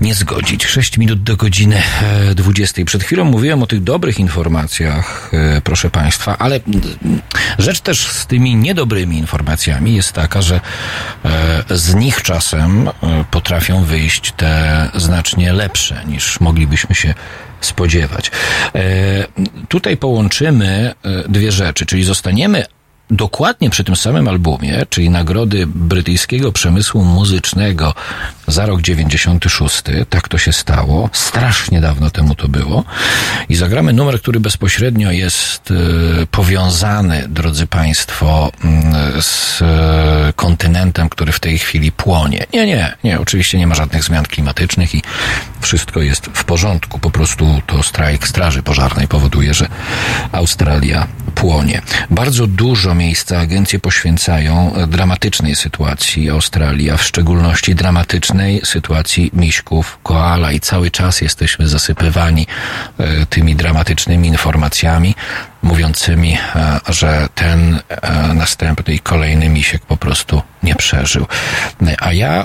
[0.00, 0.66] nie zgodzić.
[0.66, 1.82] Sześć minut do godziny
[2.30, 2.84] e, 20.
[2.84, 6.60] Przed chwilą mówiłem o tych dobrych informacjach, e, proszę państwa, ale
[7.58, 10.60] rzecz też z tymi niedobrymi informacjami jest taka, że
[11.24, 12.92] e, z nich czasem e,
[13.30, 17.14] potrafią wyjść te znacznie lepsze niż moglibyśmy się
[17.66, 18.30] spodziewać.
[18.74, 18.82] E,
[19.68, 22.64] tutaj połączymy e, dwie rzeczy, czyli zostaniemy
[23.12, 27.94] dokładnie przy tym samym albumie, czyli nagrody brytyjskiego przemysłu muzycznego
[28.46, 29.82] za rok 96.
[30.10, 31.10] Tak to się stało.
[31.12, 32.84] Strasznie dawno temu to było.
[33.48, 39.62] I zagramy numer, który bezpośrednio jest e, powiązany, drodzy Państwo, mm, z
[40.36, 42.46] kontynentem, który w tej chwili płonie.
[42.52, 43.20] Nie, nie, nie.
[43.20, 45.02] Oczywiście nie ma żadnych zmian klimatycznych i
[45.62, 46.98] wszystko jest w porządku.
[46.98, 49.68] Po prostu to strajk Straży Pożarnej powoduje, że
[50.32, 51.82] Australia płonie.
[52.10, 60.52] Bardzo dużo miejsca agencje poświęcają dramatycznej sytuacji Australii, a w szczególności dramatycznej sytuacji miśków, koala
[60.52, 62.46] i cały czas jesteśmy zasypywani
[62.98, 65.14] e, tymi dramatycznymi informacjami
[65.62, 71.26] mówiącymi, e, że ten e, następny i kolejny misiek po prostu nie przeżył.
[71.98, 72.44] A ja,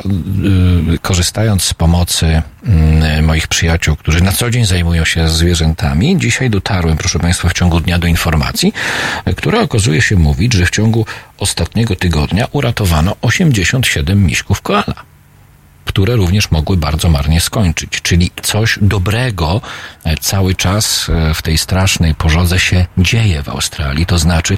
[0.94, 6.50] y, korzystając z pomocy mm, moich przyjaciół, którzy na co dzień zajmują się zwierzętami, dzisiaj
[6.50, 8.74] dotarłem, proszę Państwa, w ciągu dnia do informacji,
[9.26, 11.06] e, która okazuje się mówić, że w ciągu
[11.38, 15.17] ostatniego tygodnia uratowano 87 miśków koala
[15.88, 18.02] które również mogły bardzo marnie skończyć.
[18.02, 19.62] Czyli coś dobrego
[20.04, 24.06] e, cały czas e, w tej strasznej pożodze się dzieje w Australii.
[24.06, 24.58] To znaczy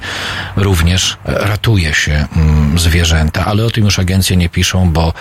[0.56, 5.12] również e, ratuje się mm, zwierzęta, ale o tym już agencje nie piszą, bo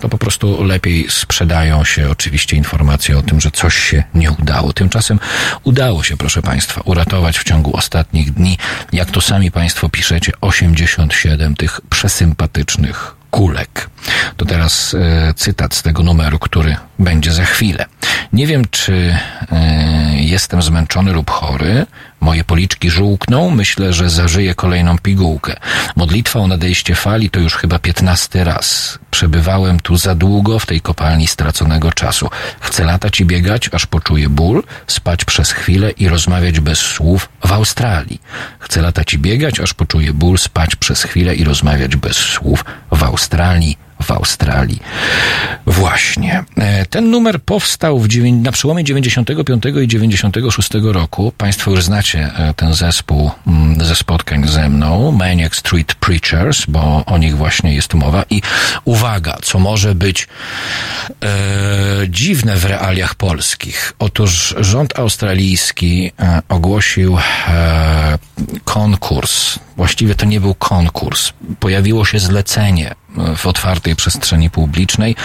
[0.00, 4.72] to po prostu lepiej sprzedają się oczywiście informacje o tym, że coś się nie udało.
[4.72, 5.20] Tymczasem
[5.64, 8.58] udało się, proszę Państwa, uratować w ciągu ostatnich dni,
[8.92, 13.90] jak to sami Państwo piszecie, 87 tych przesympatycznych kulek.
[14.36, 17.86] To teraz e, cytat z tego numeru, który będzie za chwilę.
[18.32, 19.16] Nie wiem, czy
[19.52, 21.86] e, jestem zmęczony lub chory.
[22.20, 23.50] Moje policzki żółkną.
[23.50, 25.56] Myślę, że zażyję kolejną pigułkę.
[25.96, 28.98] Modlitwa o nadejście fali to już chyba piętnasty raz.
[29.10, 32.30] Przebywałem tu za długo w tej kopalni straconego czasu.
[32.60, 37.52] Chcę latać i biegać, aż poczuję ból, spać przez chwilę i rozmawiać bez słów w
[37.52, 38.20] Australii.
[38.58, 43.02] Chcę latać i biegać, aż poczuję ból, spać przez chwilę i rozmawiać bez słów w
[43.02, 44.80] Australii w Australii.
[45.66, 46.44] Właśnie.
[46.56, 51.32] E, ten numer powstał w, na przełomie 95 i 96 roku.
[51.38, 57.04] Państwo już znacie e, ten zespół mm, ze spotkań ze mną, Maniac Street Preachers, bo
[57.06, 58.24] o nich właśnie jest mowa.
[58.30, 58.42] I
[58.84, 60.28] uwaga, co może być
[61.24, 61.28] e,
[62.08, 63.92] dziwne w realiach polskich.
[63.98, 67.18] Otóż rząd australijski e, ogłosił
[67.48, 68.18] e,
[68.64, 69.58] konkurs.
[69.76, 71.32] Właściwie to nie był konkurs.
[71.60, 72.94] Pojawiło się zlecenie
[73.36, 75.16] w otwartej przestrzeni publicznej,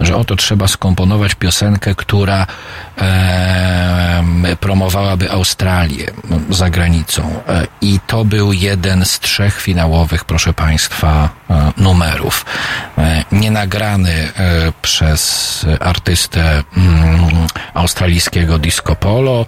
[0.00, 2.46] że oto trzeba skomponować piosenkę, która
[2.98, 4.22] e,
[4.60, 6.06] promowałaby Australię
[6.50, 7.40] za granicą.
[7.48, 12.44] E, I to był jeden z trzech finałowych, proszę Państwa, e, numerów.
[12.98, 19.46] E, nienagrany e, przez artystę mm, australijskiego disco polo,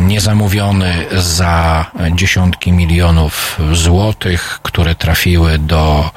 [0.00, 6.10] niezamówiony za dziesiątki milionów złotych, które trafiły do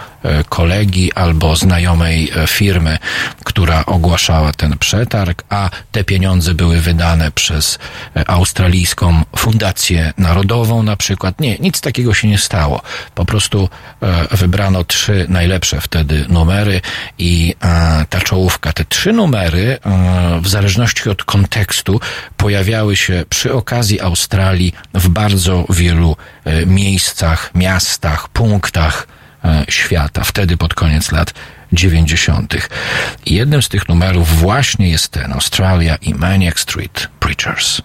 [0.49, 2.97] kolegi albo znajomej e, firmy,
[3.43, 7.79] która ogłaszała ten przetarg, a te pieniądze były wydane przez
[8.15, 11.39] e, australijską fundację narodową na przykład.
[11.39, 12.81] Nie, nic takiego się nie stało.
[13.15, 13.69] Po prostu
[14.31, 16.81] wybrano trzy najlepsze wtedy numery
[17.17, 17.55] i
[18.09, 19.77] ta czołówka, te trzy numery
[20.41, 21.99] w zależności od kontekstu
[22.37, 26.15] pojawiały się przy okazji Australii w bardzo wielu
[26.65, 29.18] miejscach, miastach, punktach, E,
[29.69, 31.33] świata, wtedy pod koniec lat
[31.73, 32.55] 90.
[33.25, 37.81] I jednym z tych numerów właśnie jest ten Australia i Maniac Street Preachers.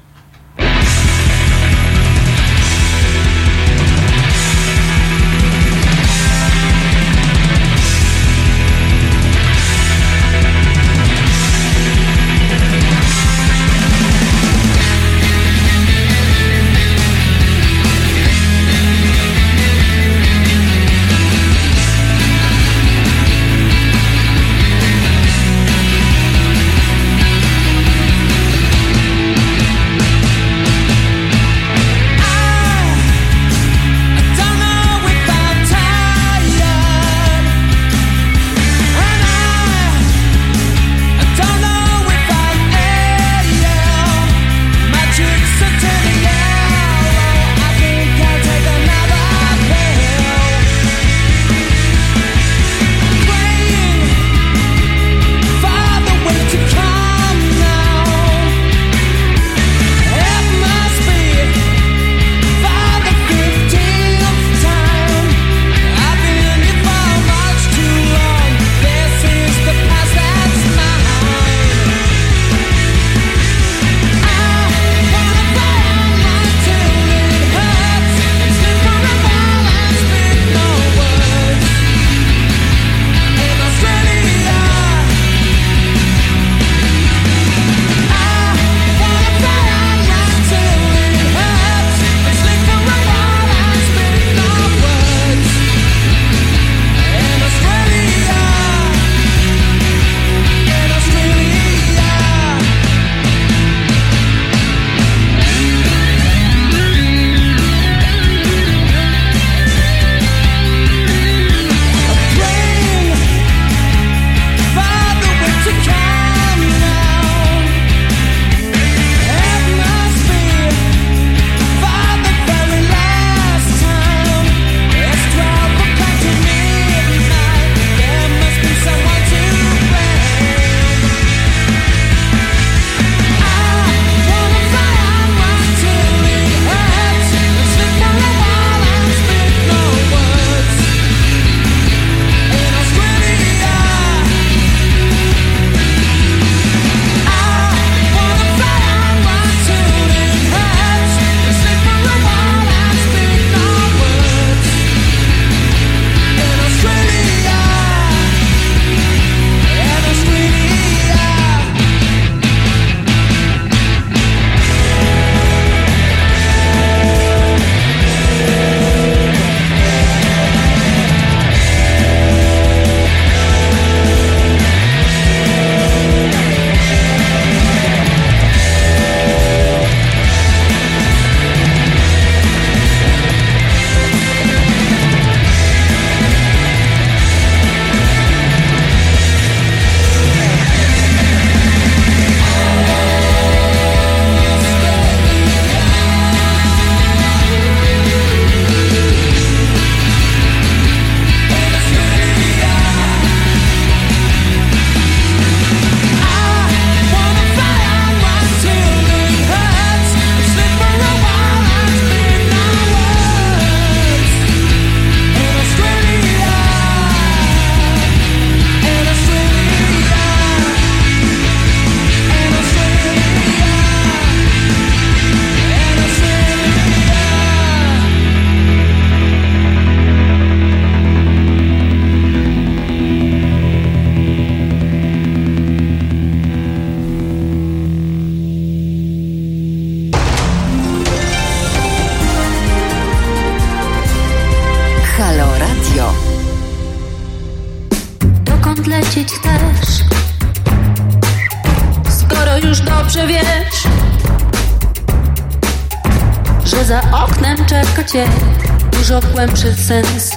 [259.34, 260.33] Głębszy sens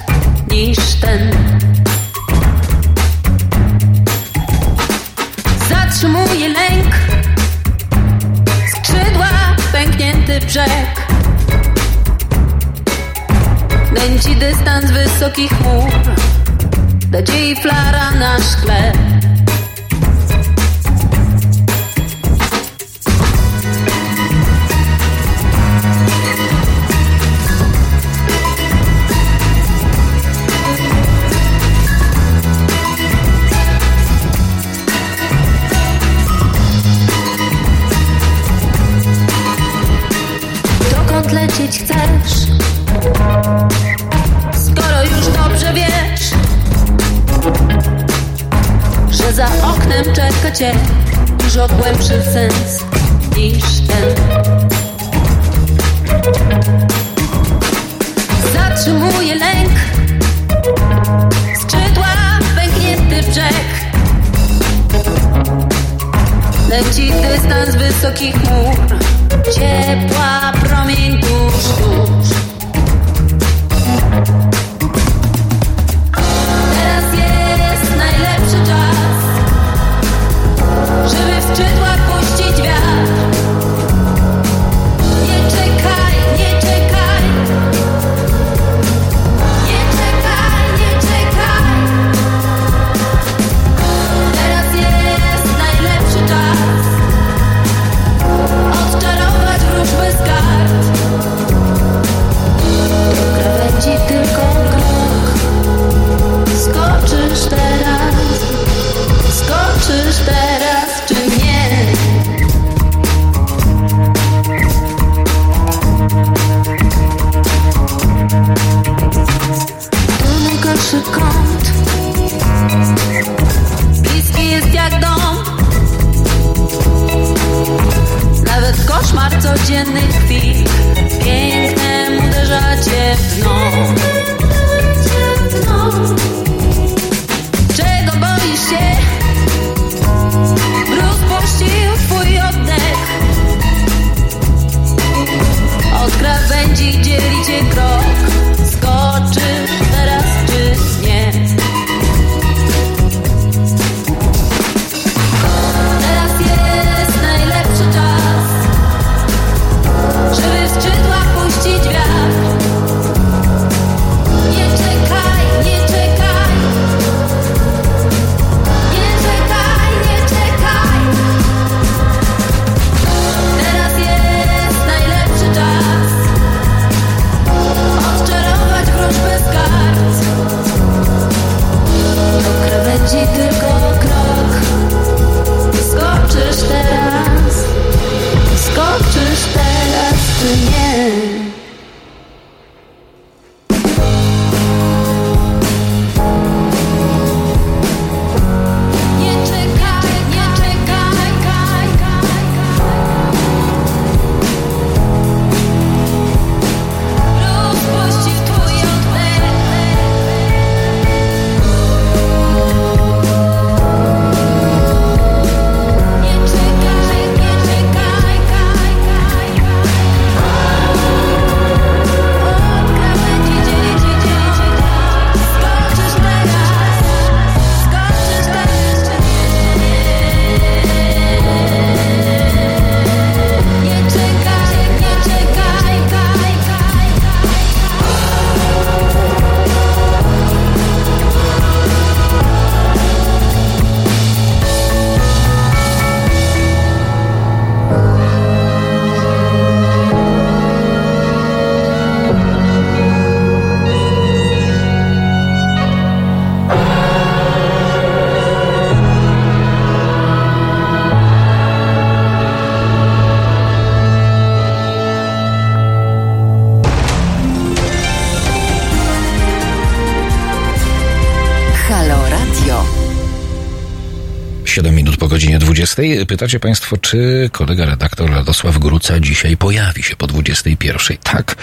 [275.98, 276.26] 20.
[276.26, 281.18] Pytacie Państwo, czy kolega redaktor Radosław Gruca dzisiaj pojawi się po 21.
[281.24, 281.56] Tak,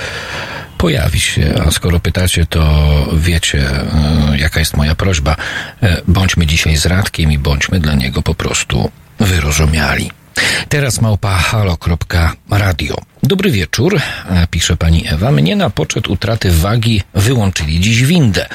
[0.78, 1.54] pojawi się.
[1.66, 2.64] A skoro pytacie, to
[3.12, 5.36] wiecie, e, jaka jest moja prośba.
[5.82, 10.10] E, bądźmy dzisiaj z Radkiem i bądźmy dla niego po prostu wyrozumiali.
[10.68, 13.13] Teraz małpa halo.radio.
[13.26, 14.00] Dobry wieczór,
[14.30, 15.30] e, pisze pani Ewa.
[15.30, 18.48] Mnie na poczet utraty wagi wyłączyli dziś windę.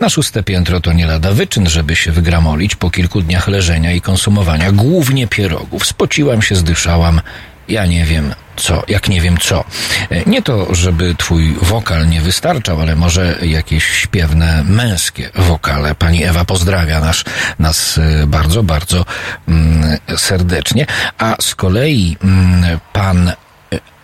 [0.00, 4.00] Na szóste piętro to nie lada wyczyn, żeby się wygramolić po kilku dniach leżenia i
[4.00, 5.86] konsumowania głównie pierogów.
[5.86, 7.20] Spociłam się, zdyszałam.
[7.68, 9.64] Ja nie wiem co, jak nie wiem co.
[10.10, 15.94] E, Nie to, żeby twój wokal nie wystarczał, ale może jakieś śpiewne męskie wokale.
[15.94, 17.24] Pani Ewa pozdrawia nas,
[17.58, 19.04] nas e, bardzo, bardzo
[19.48, 20.86] mm, serdecznie.
[21.18, 23.32] A z kolei mm, pan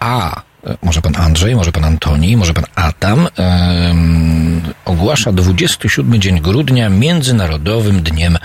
[0.02, 0.51] e, A, e,
[0.82, 8.02] może pan Andrzej, może pan Antoni, może pan Adam em, ogłasza 27 dzień grudnia Międzynarodowym
[8.02, 8.38] Dniem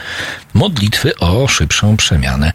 [0.54, 2.52] Modlitwy o szybszą przemianę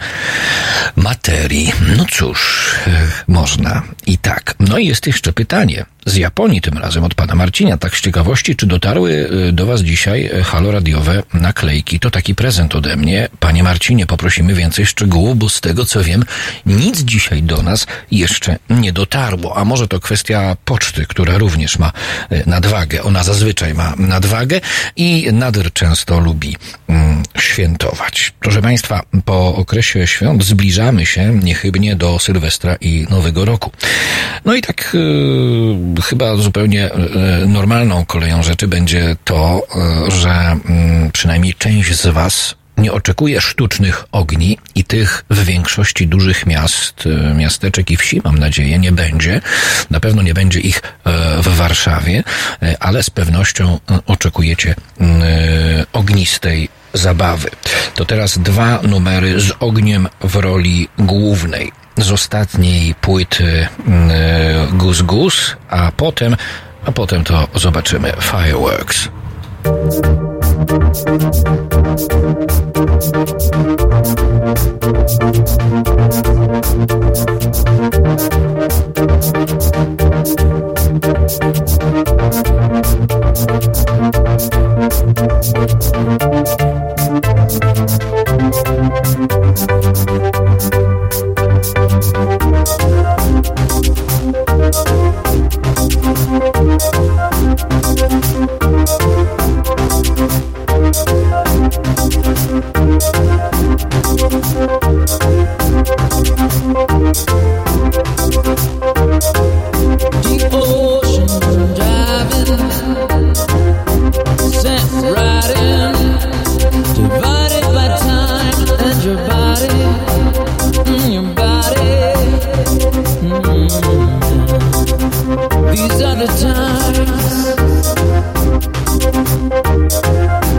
[0.97, 1.73] materii.
[1.97, 2.91] No cóż, e,
[3.29, 4.55] można i tak.
[4.61, 5.85] No i jest jeszcze pytanie.
[6.07, 7.79] Z Japonii tym razem od pana Marcina.
[7.79, 12.01] Tak z ciekawości, czy dotarły e, do was dzisiaj e, halo radiowe naklejki?
[12.01, 13.29] To taki prezent ode mnie.
[13.41, 16.25] Panie Marcinie, poprosimy więcej szczegółów, bo z tego co wiem,
[16.67, 19.52] nic dzisiaj do nas jeszcze nie dotarło.
[19.57, 21.93] A może to kwestia poczty, która również ma
[22.31, 23.03] e, nadwagę.
[23.03, 24.61] Ona zazwyczaj ma nadwagę
[24.97, 26.57] i nader często lubi
[26.89, 28.33] mm, świętować.
[28.41, 33.71] Proszę Państwa, po okresie świąt zbliżamy się niechybnie do Sylwestra i Nowego Roku.
[34.45, 34.97] No i tak
[35.99, 36.99] e, chyba zupełnie e,
[37.47, 39.67] normalną koleją rzeczy będzie to,
[40.09, 46.47] że mm, przynajmniej część z Was nie oczekuje sztucznych ogni i tych w większości dużych
[46.47, 49.41] miast, e, miasteczek i wsi, mam nadzieję, nie będzie.
[49.91, 52.25] Na pewno nie będzie ich e, w Warszawie,
[52.63, 55.05] e, ale z pewnością e, oczekujecie e,
[55.93, 57.51] ognistej zabawy.
[57.95, 61.73] To teraz dwa numery z ogniem w roli głównej.
[61.97, 63.69] Z ostatniej płyty
[64.73, 66.37] Gus Gus, a potem,
[66.87, 69.09] a potem to zobaczymy Fireworks.
[70.65, 70.93] Thank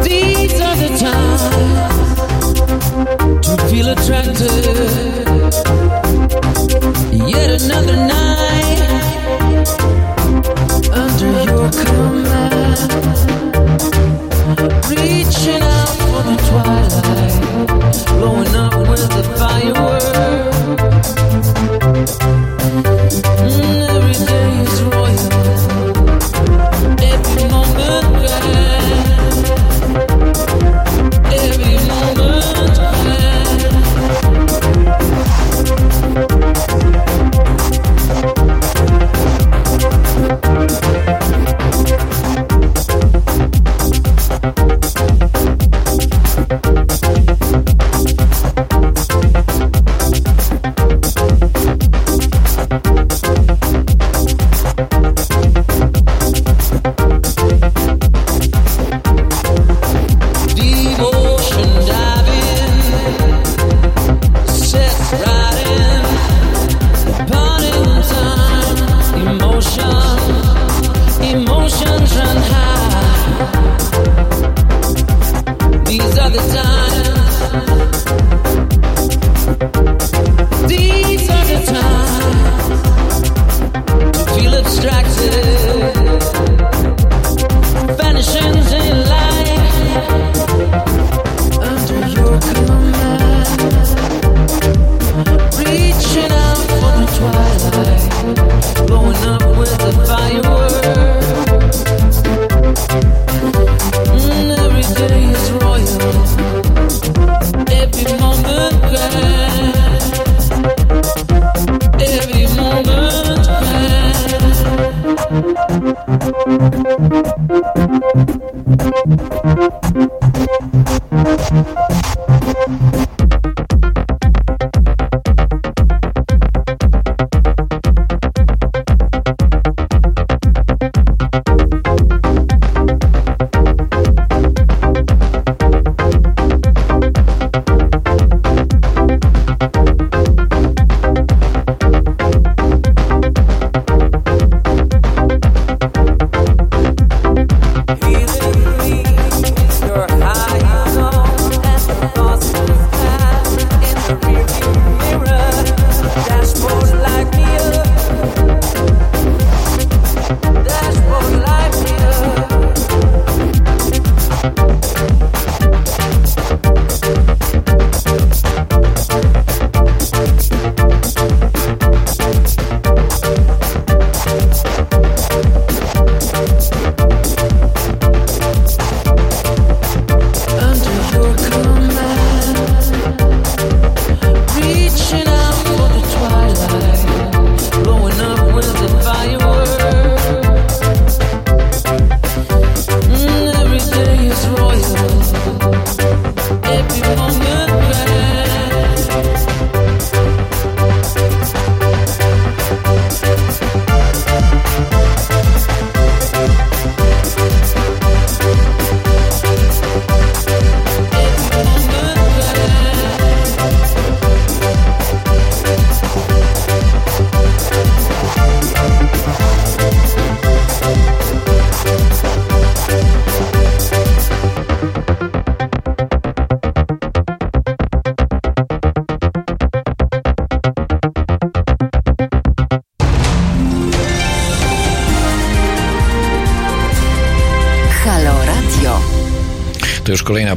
[0.04, 1.93] These are the times.
[3.42, 4.40] To feel attracted.
[7.14, 9.68] Yet another night
[10.92, 12.80] under your command,
[14.90, 16.03] reaching out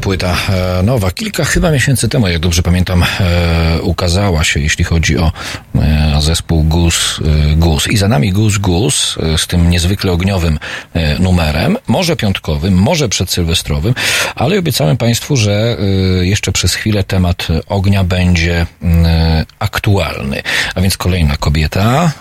[0.06, 1.10] płyta e, nowa.
[1.10, 5.32] Kilka chyba miesięcy temu, jak dobrze pamiętam, e, ukazała się, jeśli chodzi o
[5.74, 7.22] e, zespół Goose
[7.56, 7.90] Goose.
[7.90, 10.58] I za nami Goose Goose z tym niezwykle ogniowym
[11.18, 13.94] numerem, może piątkowym, może przedsylwestrowym,
[14.34, 15.76] ale obiecałem Państwu, że
[16.20, 18.66] jeszcze przez chwilę temat ognia będzie
[19.58, 20.42] aktualny.
[20.74, 22.12] A więc kolejna kobieta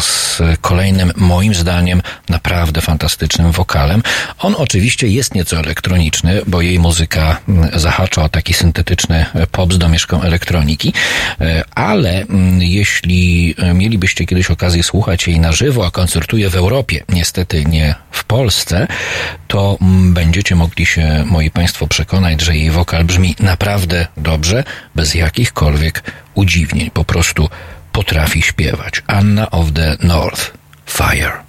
[0.00, 2.02] z kolejnym, moim zdaniem,
[2.48, 4.02] naprawdę fantastycznym wokalem.
[4.38, 9.78] On oczywiście jest nieco elektroniczny, bo jej muzyka mm, zahacza o taki syntetyczny pop z
[9.78, 10.92] domieszką elektroniki,
[11.40, 16.56] e, ale mm, jeśli e, mielibyście kiedyś okazję słuchać jej na żywo, a koncertuje w
[16.56, 18.86] Europie, niestety nie w Polsce,
[19.48, 24.64] to mm, będziecie mogli się, moi Państwo, przekonać, że jej wokal brzmi naprawdę dobrze,
[24.94, 26.02] bez jakichkolwiek
[26.34, 26.90] udziwnień.
[26.90, 27.48] Po prostu
[27.92, 29.02] potrafi śpiewać.
[29.06, 30.52] Anna of the North.
[30.86, 31.48] Fire.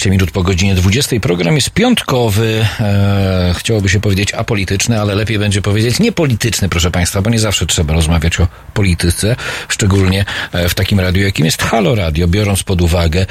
[0.00, 1.20] 15 minut po godzinie 20.
[1.20, 7.22] Program jest piątkowy, e, chciałoby się powiedzieć apolityczny, ale lepiej będzie powiedzieć niepolityczny, proszę Państwa,
[7.22, 9.36] bo nie zawsze trzeba rozmawiać o polityce,
[9.68, 13.26] szczególnie e, w takim radiu, jakim jest Halo Radio, biorąc pod uwagę,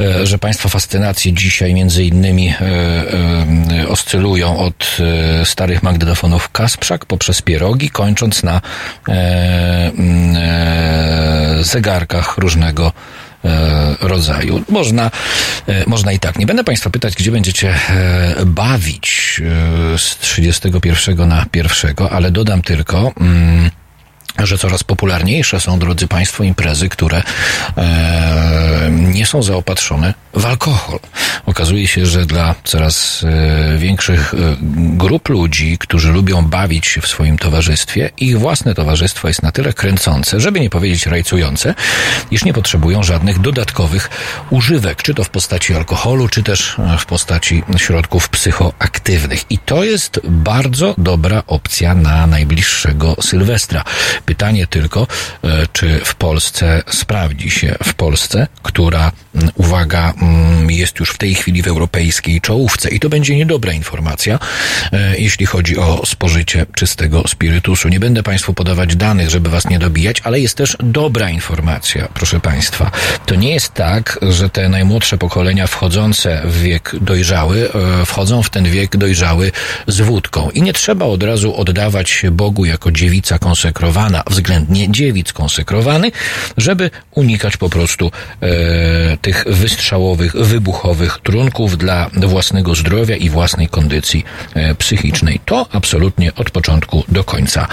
[0.00, 2.54] e, że Państwa fascynacje dzisiaj między innymi e,
[3.80, 4.96] e oscylują od
[5.40, 8.60] e, starych magnetofonów Kasprzak poprzez pierogi, kończąc na
[11.62, 12.92] zegarkach różnego
[14.00, 14.64] rodzaju.
[14.68, 15.10] Można,
[15.66, 16.38] e, można i tak.
[16.38, 19.40] Nie będę Państwa pytać, gdzie będziecie e, bawić
[19.94, 23.12] e, z 31 na 1, ale dodam tylko.
[23.20, 23.70] Mm,
[24.38, 27.22] że coraz popularniejsze są, drodzy Państwo, imprezy, które
[28.90, 30.98] nie są zaopatrzone w alkohol.
[31.56, 34.36] Okazuje się, że dla coraz e, większych e,
[34.96, 39.72] grup ludzi, którzy lubią bawić się w swoim towarzystwie, ich własne towarzystwo jest na tyle
[39.72, 41.74] kręcące, żeby nie powiedzieć rajcujące,
[42.30, 44.10] iż nie potrzebują żadnych dodatkowych
[44.50, 49.44] używek, czy to w postaci alkoholu, czy też e, w postaci środków psychoaktywnych.
[49.50, 53.84] I to jest bardzo dobra opcja na najbliższego Sylwestra.
[54.26, 55.06] Pytanie tylko,
[55.72, 59.12] czy w Polsce sprawdzi się w Polsce, która,
[59.54, 60.12] uwaga,
[60.68, 64.38] jest już w tej chwili w europejskiej czołówce i to będzie niedobra informacja,
[64.92, 67.88] e, jeśli chodzi o spożycie czystego spirytusu.
[67.88, 72.40] Nie będę Państwu podawać danych, żeby Was nie dobijać, ale jest też dobra informacja, proszę
[72.40, 72.90] Państwa.
[73.26, 77.68] To nie jest tak, że te najmłodsze pokolenia wchodzące w wiek dojrzały,
[78.02, 79.52] e, wchodzą w ten wiek dojrzały
[79.86, 80.50] z wódką.
[80.50, 86.12] I nie trzeba od razu oddawać się Bogu jako dziewica konsekrowana, względnie dziewic konsekrowany,
[86.56, 88.10] żeby unikać po prostu
[88.40, 95.40] e, tych wystrzałowych, wybuchowych trunków dla własnego zdrowia i własnej kondycji e, psychicznej.
[95.44, 97.68] To absolutnie od początku do końca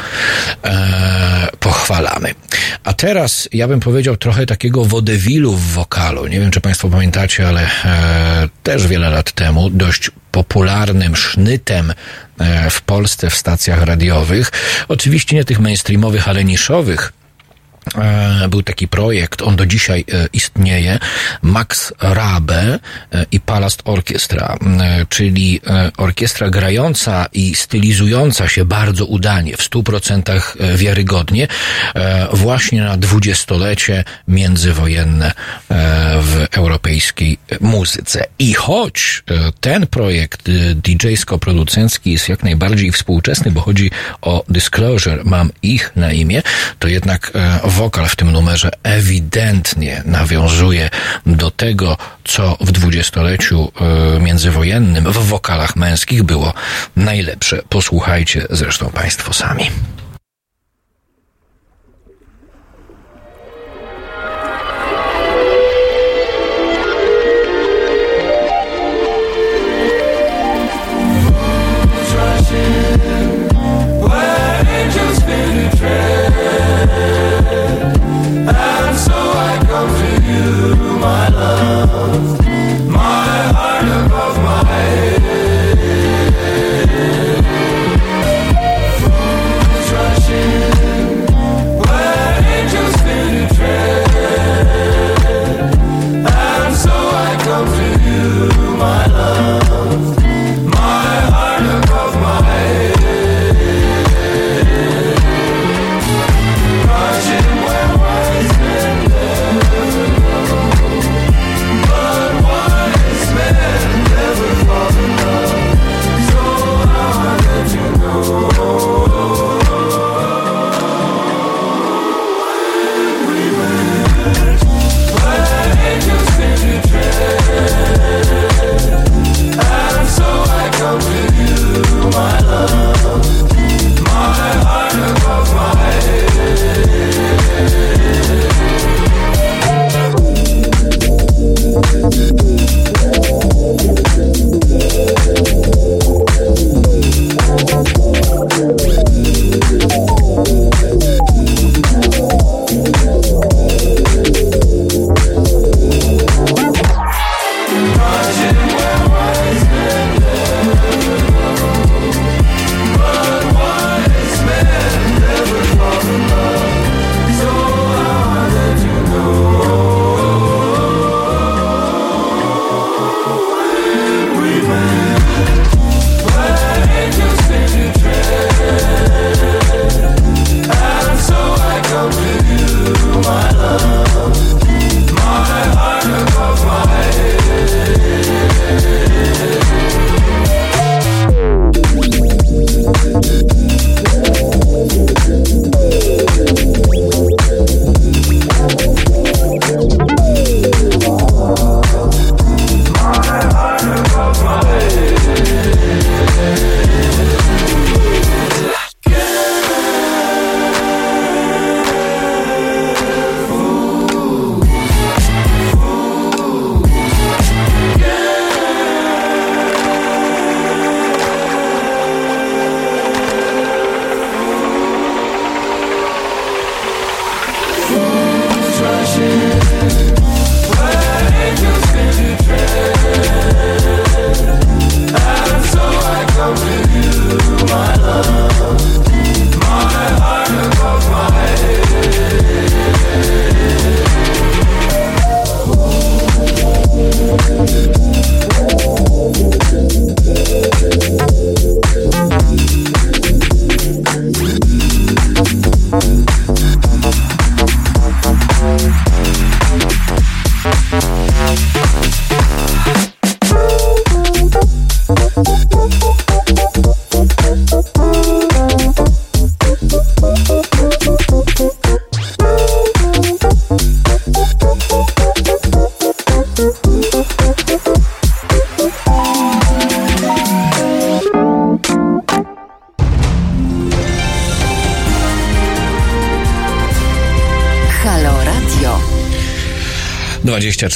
[0.63, 2.35] e, pochwalamy.
[2.83, 6.27] A teraz ja bym powiedział trochę takiego wodewilu w wokalu.
[6.27, 11.93] Nie wiem, czy Państwo pamiętacie, ale e, też wiele lat temu dość popularnym sznytem
[12.69, 14.51] w Polsce w stacjach radiowych,
[14.87, 17.13] oczywiście nie tych mainstreamowych, ale niszowych,
[18.49, 20.99] był taki projekt, on do dzisiaj e, istnieje,
[21.41, 22.79] Max Rabe
[23.11, 29.63] e, i Palast Orkiestra, e, czyli e, orkiestra grająca i stylizująca się bardzo udanie, w
[29.63, 31.47] stu procentach e, wiarygodnie,
[31.95, 35.33] e, właśnie na dwudziestolecie międzywojenne e,
[36.21, 38.25] w europejskiej muzyce.
[38.39, 43.91] I choć e, ten projekt e, DJ-sko-producencki jest jak najbardziej współczesny, bo chodzi
[44.21, 46.41] o Disclosure, mam ich na imię,
[46.79, 50.89] to jednak e, wokal w tym numerze ewidentnie nawiązuje
[51.25, 53.71] do tego, co w dwudziestoleciu
[54.15, 56.53] e, międzywojennym w wokalach męskich było
[56.95, 57.61] najlepsze.
[57.69, 59.69] Posłuchajcie zresztą Państwo sami.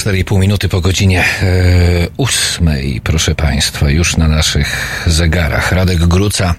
[0.08, 1.46] 24,5 minuty po godzinie e,
[2.16, 5.72] ósmej, proszę Państwa, już na naszych zegarach.
[5.72, 6.54] Radek Gruca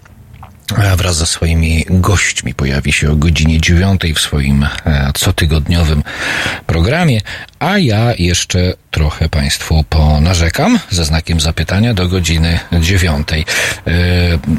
[0.98, 6.04] wraz ze swoimi gośćmi pojawi się o godzinie dziewiątej w swoim e, cotygodniowym
[6.66, 7.22] programie,
[7.60, 9.84] a ja jeszcze trochę Państwu
[10.20, 13.42] ponarzekam ze znakiem zapytania do godziny dziewiątej.
[13.42, 13.46] E,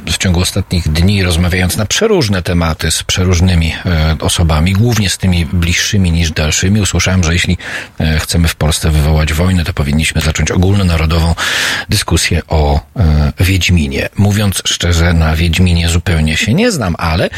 [0.07, 5.47] w ciągu ostatnich dni rozmawiając na przeróżne tematy z przeróżnymi e, osobami, głównie z tymi
[5.47, 7.59] bliższymi niż dalszymi, usłyszałem, że jeśli
[8.01, 11.35] e, chcemy w Polsce wywołać wojnę, to powinniśmy zacząć ogólnonarodową
[11.89, 12.81] dyskusję o
[13.41, 14.09] Wiedźminie.
[14.17, 17.31] Mówiąc szczerze, na Wiedźminie zupełnie się nie znam, ale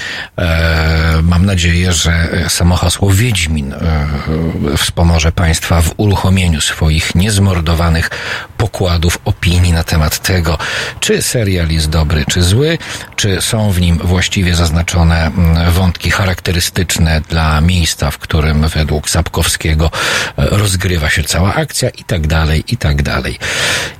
[1.22, 3.74] mam nadzieję, że samo hasło Wiedźmin
[4.76, 8.10] wspomoże Państwa w uruchomieniu swoich niezmordowanych
[8.82, 10.58] pokładów opinii na temat tego,
[11.00, 12.78] czy serial jest dobry, czy zły,
[13.16, 19.90] czy są w nim właściwie zaznaczone mm, wątki charakterystyczne dla miejsca, w którym według Sapkowskiego
[19.90, 19.90] e,
[20.36, 23.38] rozgrywa się cała akcja i tak dalej, i tak dalej,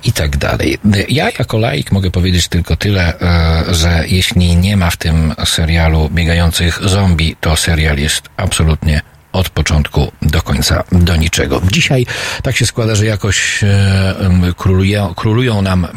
[0.03, 0.77] i tak dalej.
[1.09, 6.09] Ja jako laik mogę powiedzieć tylko tyle, e, że jeśli nie ma w tym serialu
[6.09, 9.01] biegających zombie, to serial jest absolutnie
[9.33, 11.61] od początku do końca do niczego.
[11.71, 12.05] Dzisiaj
[12.43, 14.15] tak się składa, że jakoś e,
[14.57, 15.89] królują, królują nam e,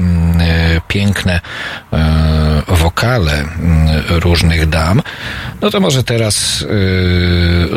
[0.88, 1.40] piękne
[1.92, 3.44] e, wokale
[4.08, 5.02] różnych dam.
[5.60, 6.66] No to może teraz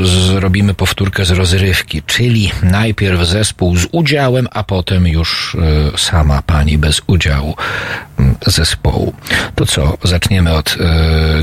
[0.03, 5.57] zrobimy powtórkę z rozrywki, czyli najpierw zespół z udziałem, a potem już
[5.97, 7.55] sama pani bez udziału
[8.47, 9.08] zespołu.
[9.59, 10.77] To co, zaczniemy od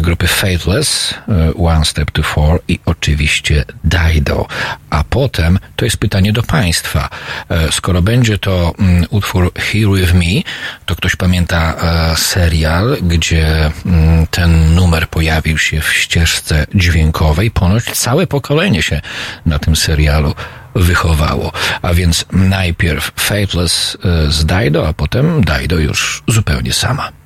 [0.00, 1.14] grupy Faithless,
[1.58, 4.46] One Step to Four i oczywiście Dido,
[4.90, 7.08] a potem to jest pytanie do Państwa.
[7.48, 10.42] E, skoro będzie to mm, utwór Here With Me,
[10.86, 11.76] to ktoś pamięta
[12.16, 17.50] serial, gdzie mm, ten numer pojawił się w ścieżce dźwiękowej.
[17.50, 19.00] Ponoć całe pokolenie się
[19.46, 20.34] na tym serialu
[20.74, 21.52] wychowało.
[21.82, 23.98] A więc najpierw Faithless
[24.28, 27.25] z Dido, a potem Dido już zupełnie sama.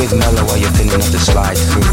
[0.00, 1.84] with mellow while you're thinking of the slide through.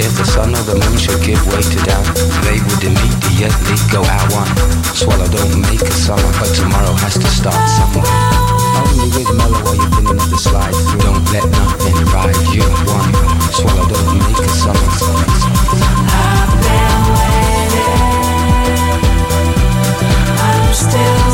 [0.00, 2.08] If the sun or the moon should give way to doubt,
[2.48, 4.48] they would immediately go out one.
[4.96, 8.08] Swallow don't make a summer, but tomorrow has to start somewhere.
[8.80, 11.04] Only with mellow while you're thinking of the slide through.
[11.04, 13.12] Don't let nothing ride you one.
[13.52, 14.88] Swallow don't make a summer.
[16.08, 18.08] I've been waiting.
[20.40, 21.31] I'm still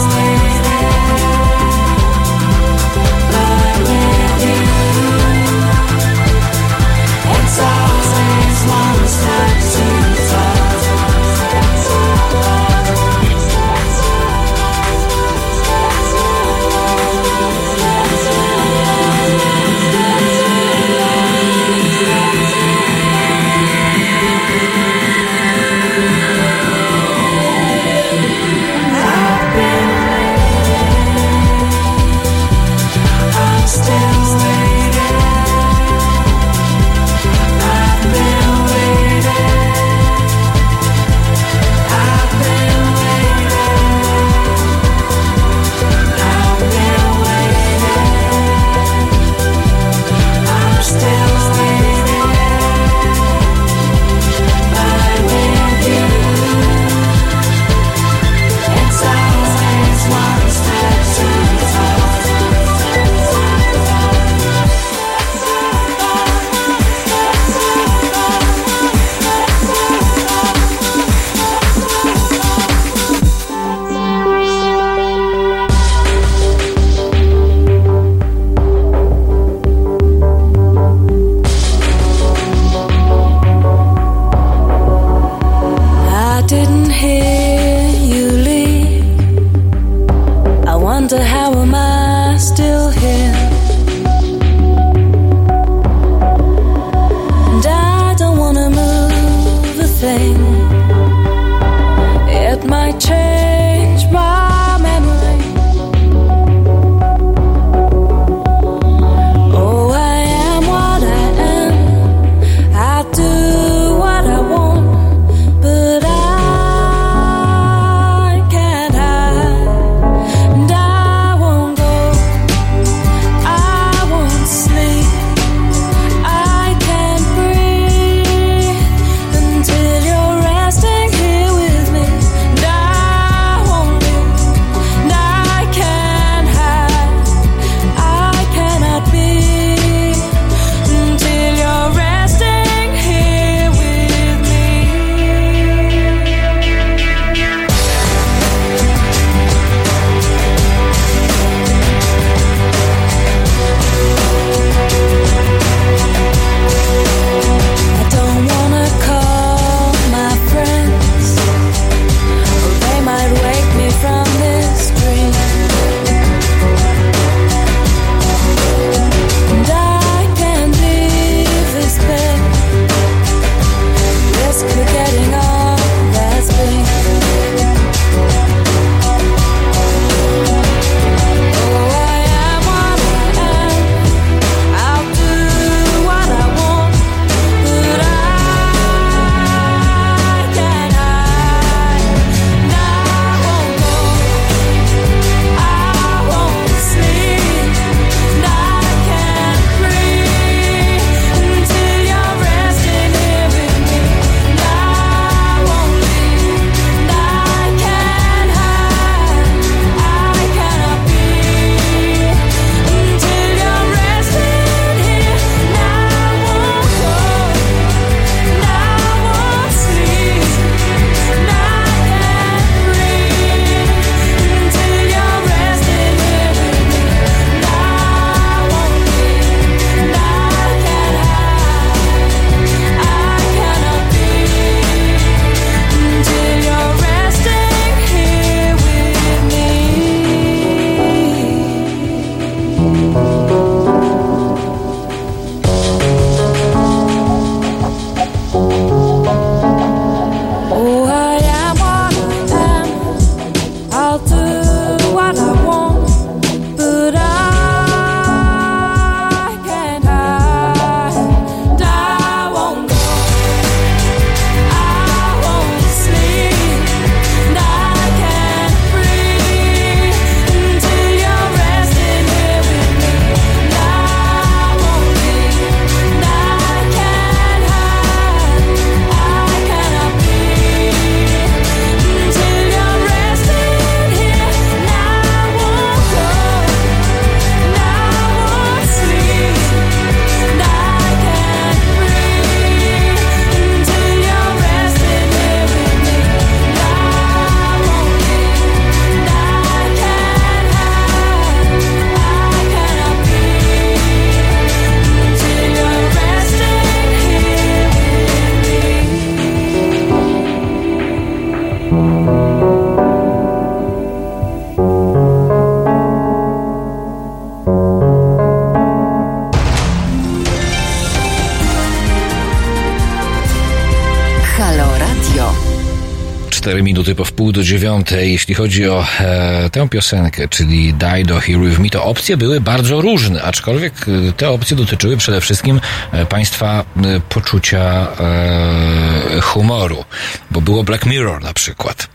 [326.99, 328.33] minuty po wpół do dziewiątej.
[328.33, 332.61] Jeśli chodzi o e, tę piosenkę, czyli Die Do Here With Me, to opcje były
[332.61, 333.95] bardzo różne, aczkolwiek
[334.29, 335.81] e, te opcje dotyczyły przede wszystkim
[336.13, 340.05] e, państwa e, poczucia e, humoru,
[340.51, 342.09] bo było Black Mirror na przykład,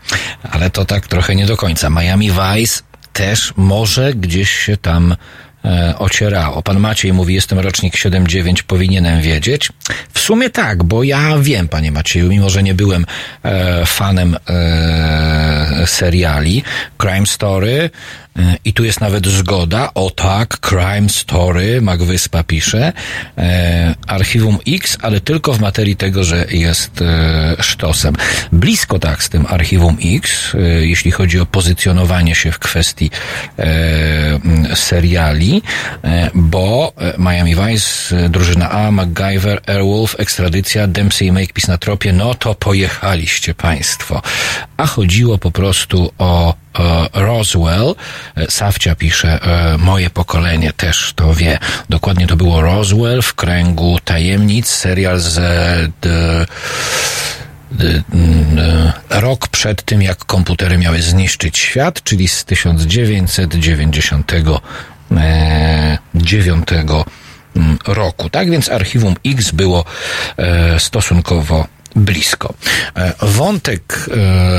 [0.50, 1.90] ale to tak trochę nie do końca.
[1.90, 2.82] Miami Vice
[3.12, 5.16] też może gdzieś się tam
[5.64, 6.62] E, ocierało.
[6.62, 9.72] Pan Maciej mówi, jestem rocznik 79, powinienem wiedzieć.
[10.12, 13.06] W sumie tak, bo ja wiem, panie Macieju, mimo że nie byłem
[13.42, 16.62] e, fanem e, seriali
[16.98, 17.90] Crime Story,
[18.64, 19.90] i tu jest nawet zgoda.
[19.94, 22.92] O tak, Crime Story, Magwyspa pisze.
[23.38, 28.14] E, Archiwum X, ale tylko w materii tego, że jest e, sztosem.
[28.52, 33.10] Blisko tak z tym Archiwum X, e, jeśli chodzi o pozycjonowanie się w kwestii
[33.58, 35.62] e, seriali,
[36.04, 41.78] e, bo e, Miami Vice, e, drużyna A, MacGyver, Airwolf, Ekstradycja, Dempsey i Makepeace na
[41.78, 44.22] tropie, no to pojechaliście państwo.
[44.76, 46.54] A chodziło po prostu o
[47.12, 47.94] Roswell.
[48.36, 51.58] E, Sawcia pisze, e, moje pokolenie też to wie.
[51.88, 56.44] Dokładnie to było Roswell w kręgu tajemnic, serial z e, e,
[59.10, 63.88] rok przed tym, jak komputery miały zniszczyć świat, czyli z 1999
[67.56, 68.30] mm, roku.
[68.30, 69.84] Tak więc Archiwum X było
[70.36, 72.54] e, stosunkowo blisko.
[72.96, 74.06] E, Wątek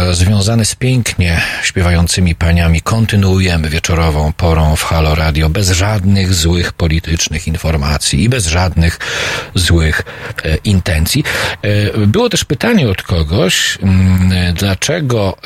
[0.09, 6.73] e, związany z pięknie śpiewającymi paniami kontynuujemy wieczorową porą w Halo Radio bez żadnych złych
[6.73, 8.99] politycznych informacji i bez żadnych
[9.55, 10.01] złych
[10.43, 11.23] e, intencji.
[12.07, 15.37] Było też pytanie od kogoś, mm, dlaczego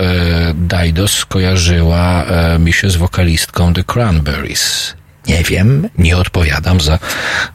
[0.55, 2.25] Daidos skojarzyła
[2.59, 4.93] mi się z wokalistką The Cranberries.
[5.27, 6.99] Nie wiem, nie odpowiadam za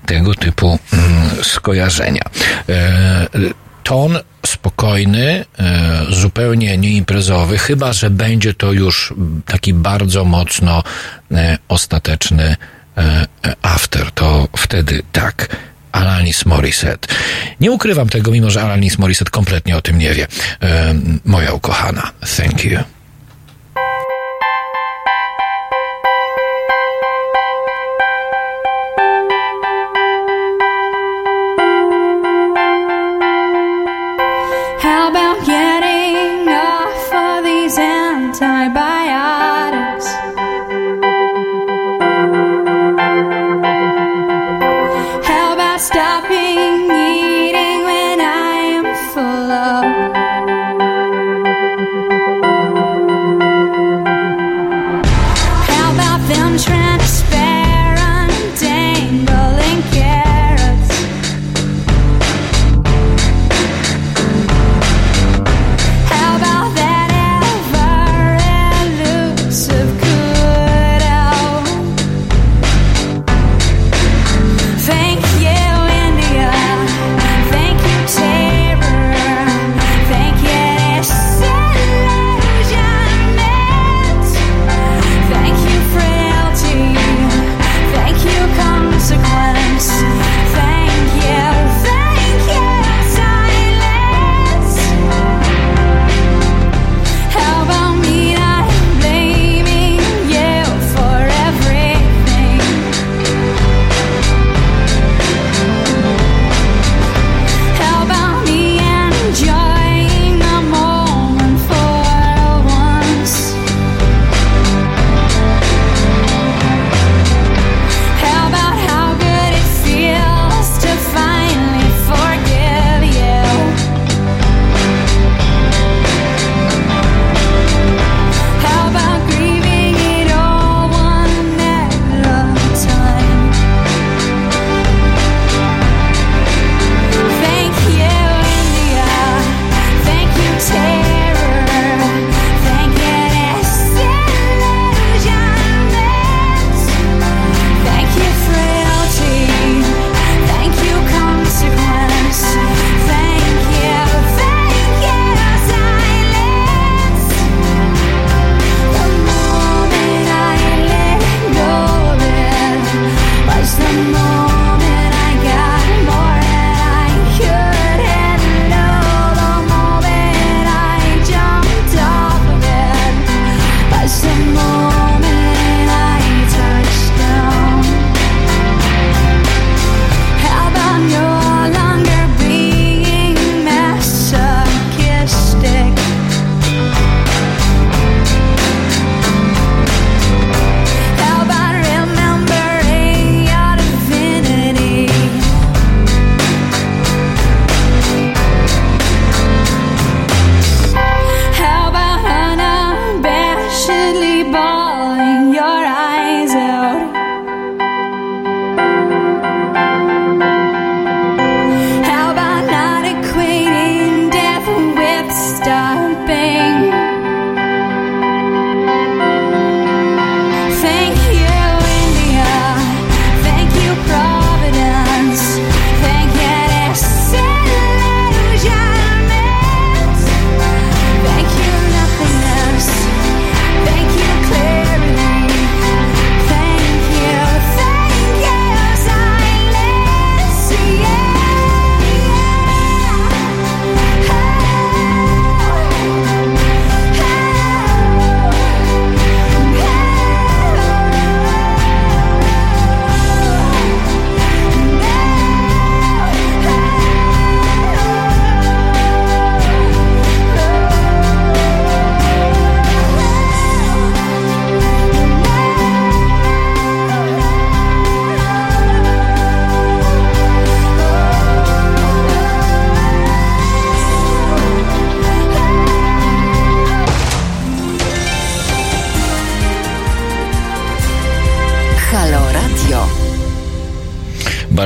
[0.06, 2.22] tego typu mm, skojarzenia.
[3.84, 9.14] Ton spokojny, e, zupełnie nieimprezowy, chyba że będzie to już
[9.46, 10.82] taki bardzo mocno
[11.32, 12.56] e, ostateczny
[12.96, 13.26] e,
[13.62, 15.56] after, to wtedy tak.
[15.92, 17.08] Alanis Morissette.
[17.60, 20.26] Nie ukrywam tego, mimo że Alanis Morissette kompletnie o tym nie wie.
[21.24, 22.10] Moja ukochana.
[22.36, 22.93] Thank you.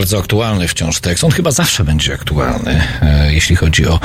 [0.08, 1.24] Bardzo aktualny wciąż tekst.
[1.24, 4.00] On chyba zawsze będzie aktualny, e, jeśli chodzi o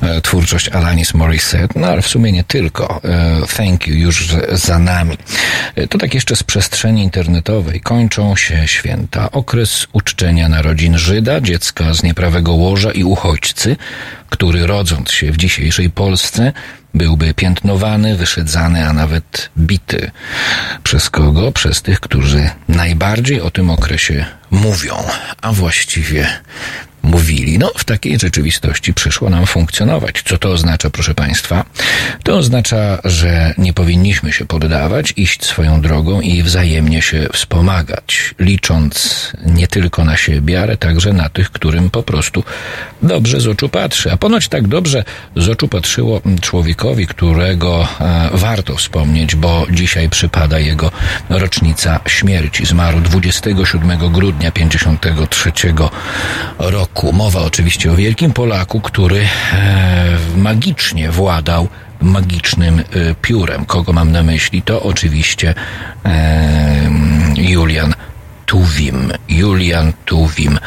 [0.00, 3.00] e, twórczość Alanis Morissette, no ale w sumie nie tylko.
[3.04, 5.16] E, thank you już za nami.
[5.90, 7.80] To tak jeszcze z przestrzeni internetowej.
[7.80, 9.30] Kończą się święta.
[9.30, 13.76] Okres uczczenia narodzin Żyda, dziecka z nieprawego łoża i uchodźcy,
[14.30, 16.52] który rodząc się w dzisiejszej Polsce
[16.94, 20.10] byłby piętnowany, wyszedzany, a nawet bity.
[20.82, 21.52] Przez kogo?
[21.52, 24.96] Przez tych, którzy najbardziej o tym okresie mówią,
[25.42, 26.28] a właściwie
[27.08, 27.58] mówili.
[27.58, 30.22] No, w takiej rzeczywistości przyszło nam funkcjonować.
[30.24, 31.64] Co to oznacza, proszę Państwa?
[32.22, 39.32] To oznacza, że nie powinniśmy się poddawać, iść swoją drogą i wzajemnie się wspomagać, licząc
[39.46, 42.44] nie tylko na siebie, ale także na tych, którym po prostu
[43.02, 44.12] dobrze z oczu patrzy.
[44.12, 45.04] A ponoć tak dobrze
[45.36, 50.90] z oczu patrzyło człowiekowi, którego e, warto wspomnieć, bo dzisiaj przypada jego
[51.28, 52.66] rocznica śmierci.
[52.66, 55.52] Zmarł 27 grudnia 53
[56.58, 56.97] roku.
[57.02, 59.20] Mowa oczywiście o wielkim Polaku, który
[59.52, 61.68] e, magicznie władał
[62.00, 62.84] magicznym e,
[63.22, 63.64] piórem.
[63.64, 64.62] Kogo mam na myśli?
[64.62, 65.54] To oczywiście
[66.04, 66.90] e,
[67.36, 67.94] Julian
[68.46, 69.12] Tuwim.
[69.28, 70.58] Julian Tuwim.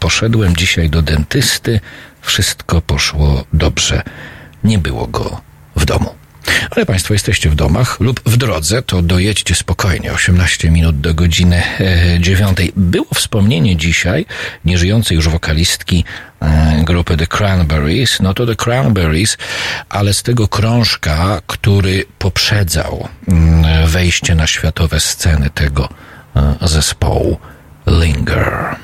[0.00, 1.80] Poszedłem dzisiaj do dentysty.
[2.20, 4.02] Wszystko poszło dobrze.
[4.64, 5.40] Nie było go
[5.76, 6.17] w domu.
[6.76, 10.12] Ale Państwo jesteście w domach lub w drodze, to dojedźcie spokojnie.
[10.12, 12.58] 18 minut do godziny e, 9.
[12.76, 14.26] Było wspomnienie dzisiaj
[14.64, 16.04] nieżyjącej już wokalistki
[16.40, 18.20] e, grupy The Cranberries.
[18.20, 19.36] No to The Cranberries,
[19.88, 25.88] ale z tego krążka, który poprzedzał mm, wejście na światowe sceny tego
[26.36, 27.38] e, zespołu
[27.86, 28.76] Linger.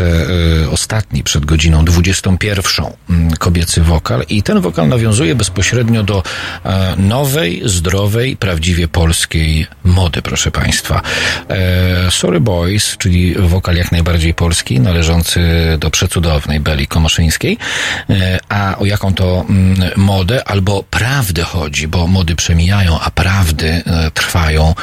[0.00, 0.26] Jeszcze
[0.64, 6.22] e, ostatni przed godziną 21 mm, kobiecy wokal i ten wokal nawiązuje bezpośrednio do
[6.64, 11.02] e, nowej, zdrowej, prawdziwie polskiej mody, proszę Państwa.
[11.48, 15.40] E, Sorry Boys, czyli wokal jak najbardziej polski, należący
[15.78, 17.58] do przecudownej Beli Komoszyńskiej.
[18.10, 23.82] E, a o jaką to mm, modę albo prawdę chodzi, bo mody przemijają, a prawdy
[24.14, 24.74] trwają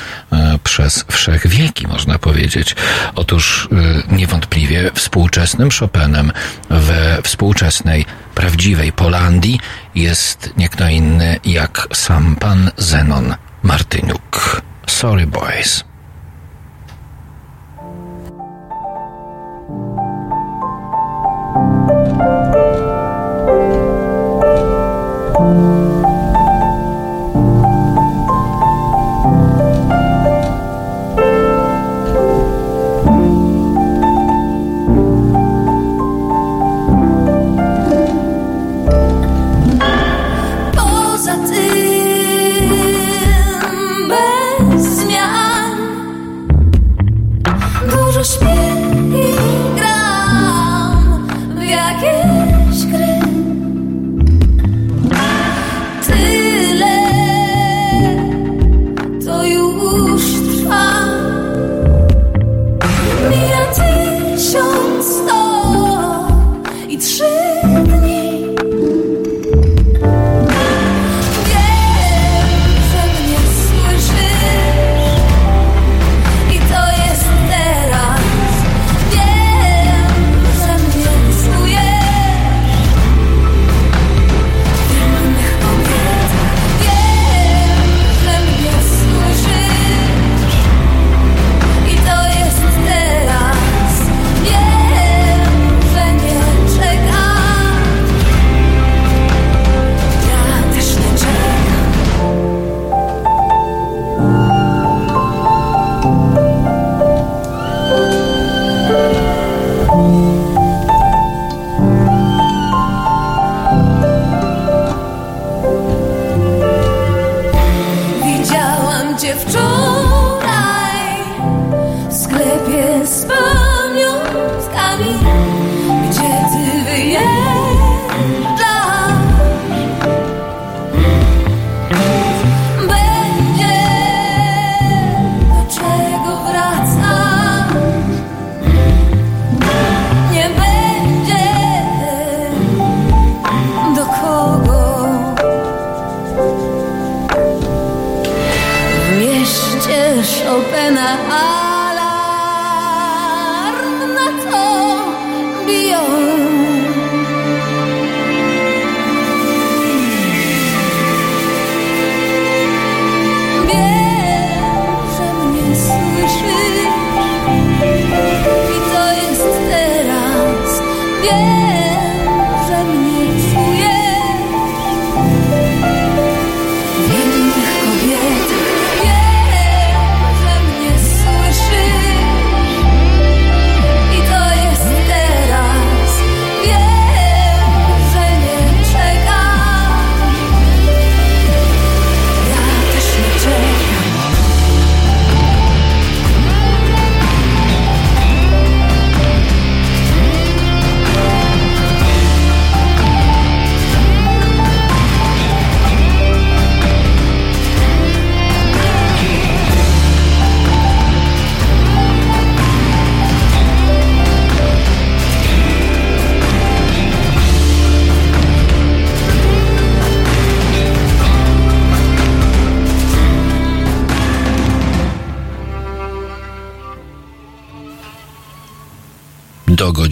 [0.74, 2.76] przez wszechwieki, można powiedzieć.
[3.16, 3.70] Otóż
[4.12, 6.32] e, niewątpliwie współczesnym Chopinem
[6.70, 8.06] we współczesnej,
[8.36, 9.60] prawdziwej Polandii
[9.96, 14.62] jest nie kto inny jak sam pan Zenon Martyniuk.
[14.88, 15.93] Sorry boys.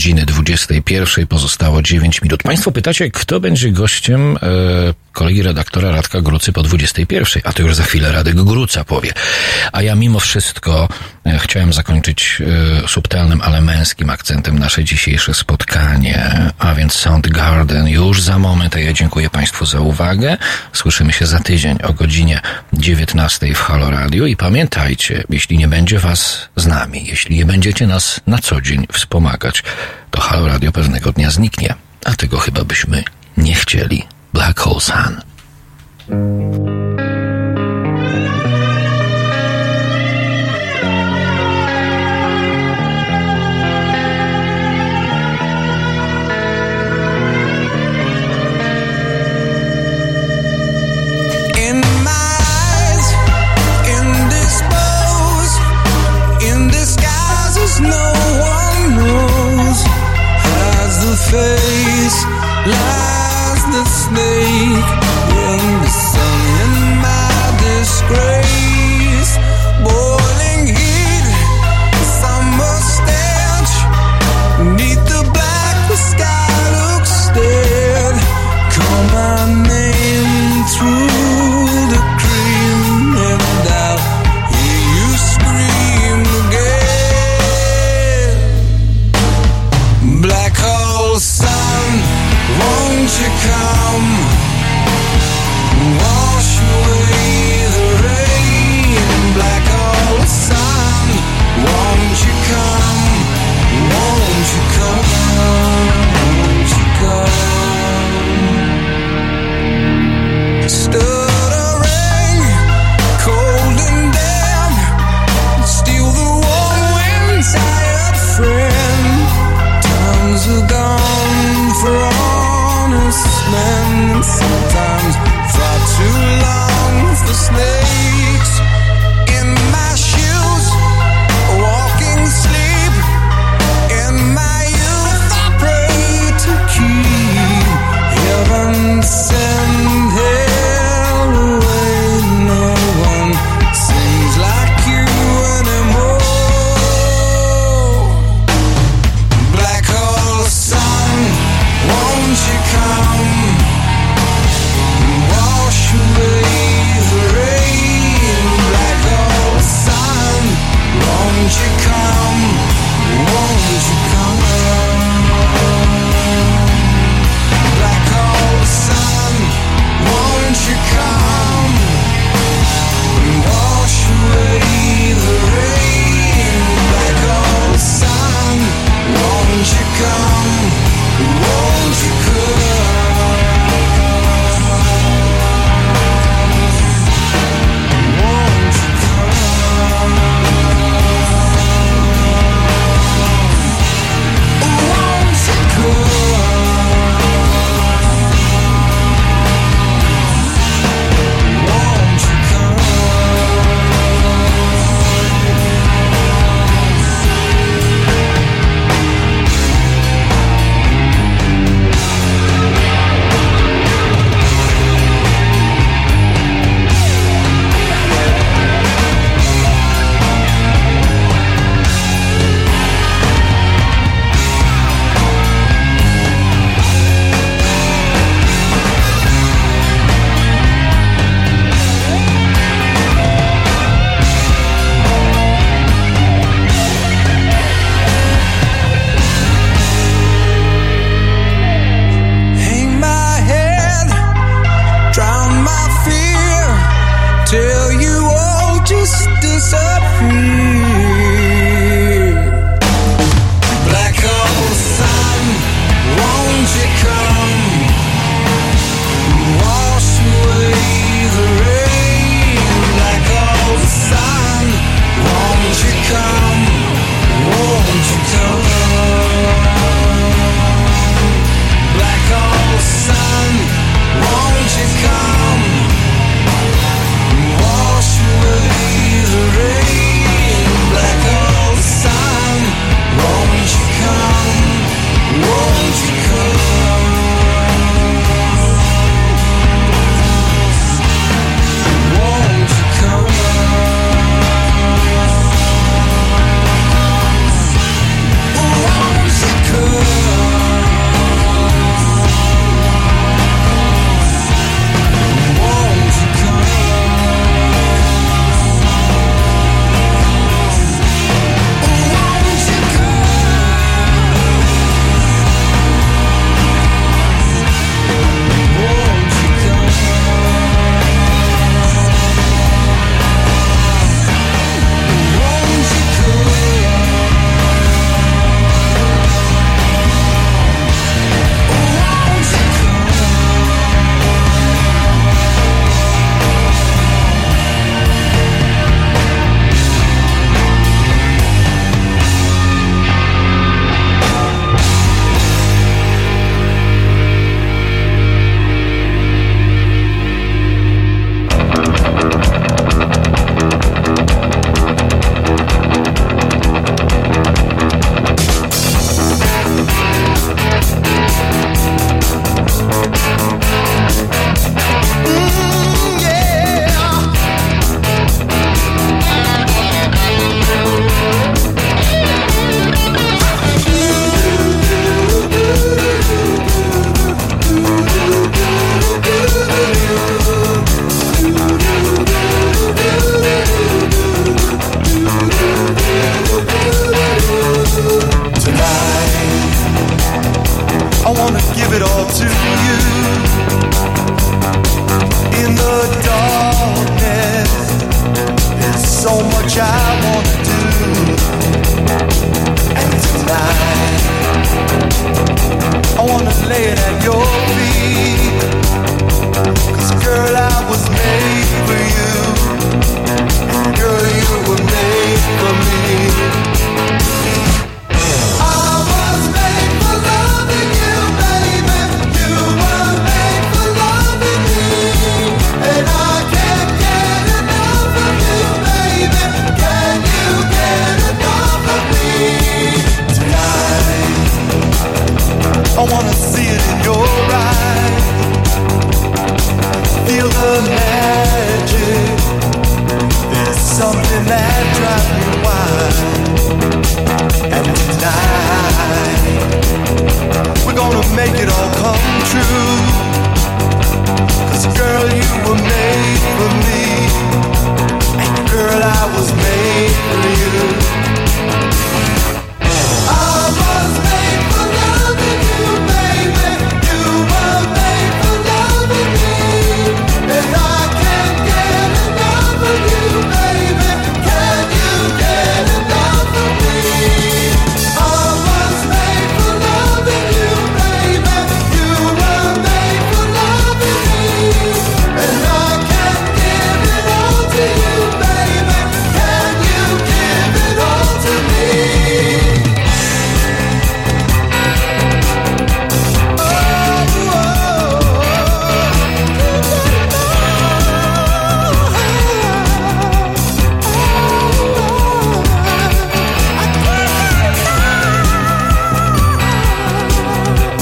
[0.01, 2.43] Godziny 21 pozostało 9 minut.
[2.43, 7.75] Państwo pytacie, kto będzie gościem e, kolegi redaktora Radka Grucy po 21, a to już
[7.75, 9.11] za chwilę Radek Gruca powie.
[9.71, 10.89] A ja mimo wszystko
[11.25, 12.41] e, chciałem zakończyć
[12.83, 15.70] e, subtelnym, ale męskim akcentem nasze dzisiejsze spotkanie,
[16.59, 20.37] a więc Soundgarden już za moment, a ja dziękuję Państwu za uwagę.
[20.73, 22.41] Słyszymy się za tydzień o godzinie
[22.73, 27.87] 19 w Halo Radio i pamiętajcie, jeśli nie będzie Was z nami, jeśli nie będziecie
[27.87, 29.63] nas na co dzień wspomagać,
[30.11, 31.73] to Halo Radio pewnego dnia zniknie,
[32.05, 33.03] a tego chyba byśmy
[33.37, 34.03] nie chcieli.
[34.33, 35.30] Black Hole Sun.
[62.01, 62.25] this
[62.65, 63.10] life.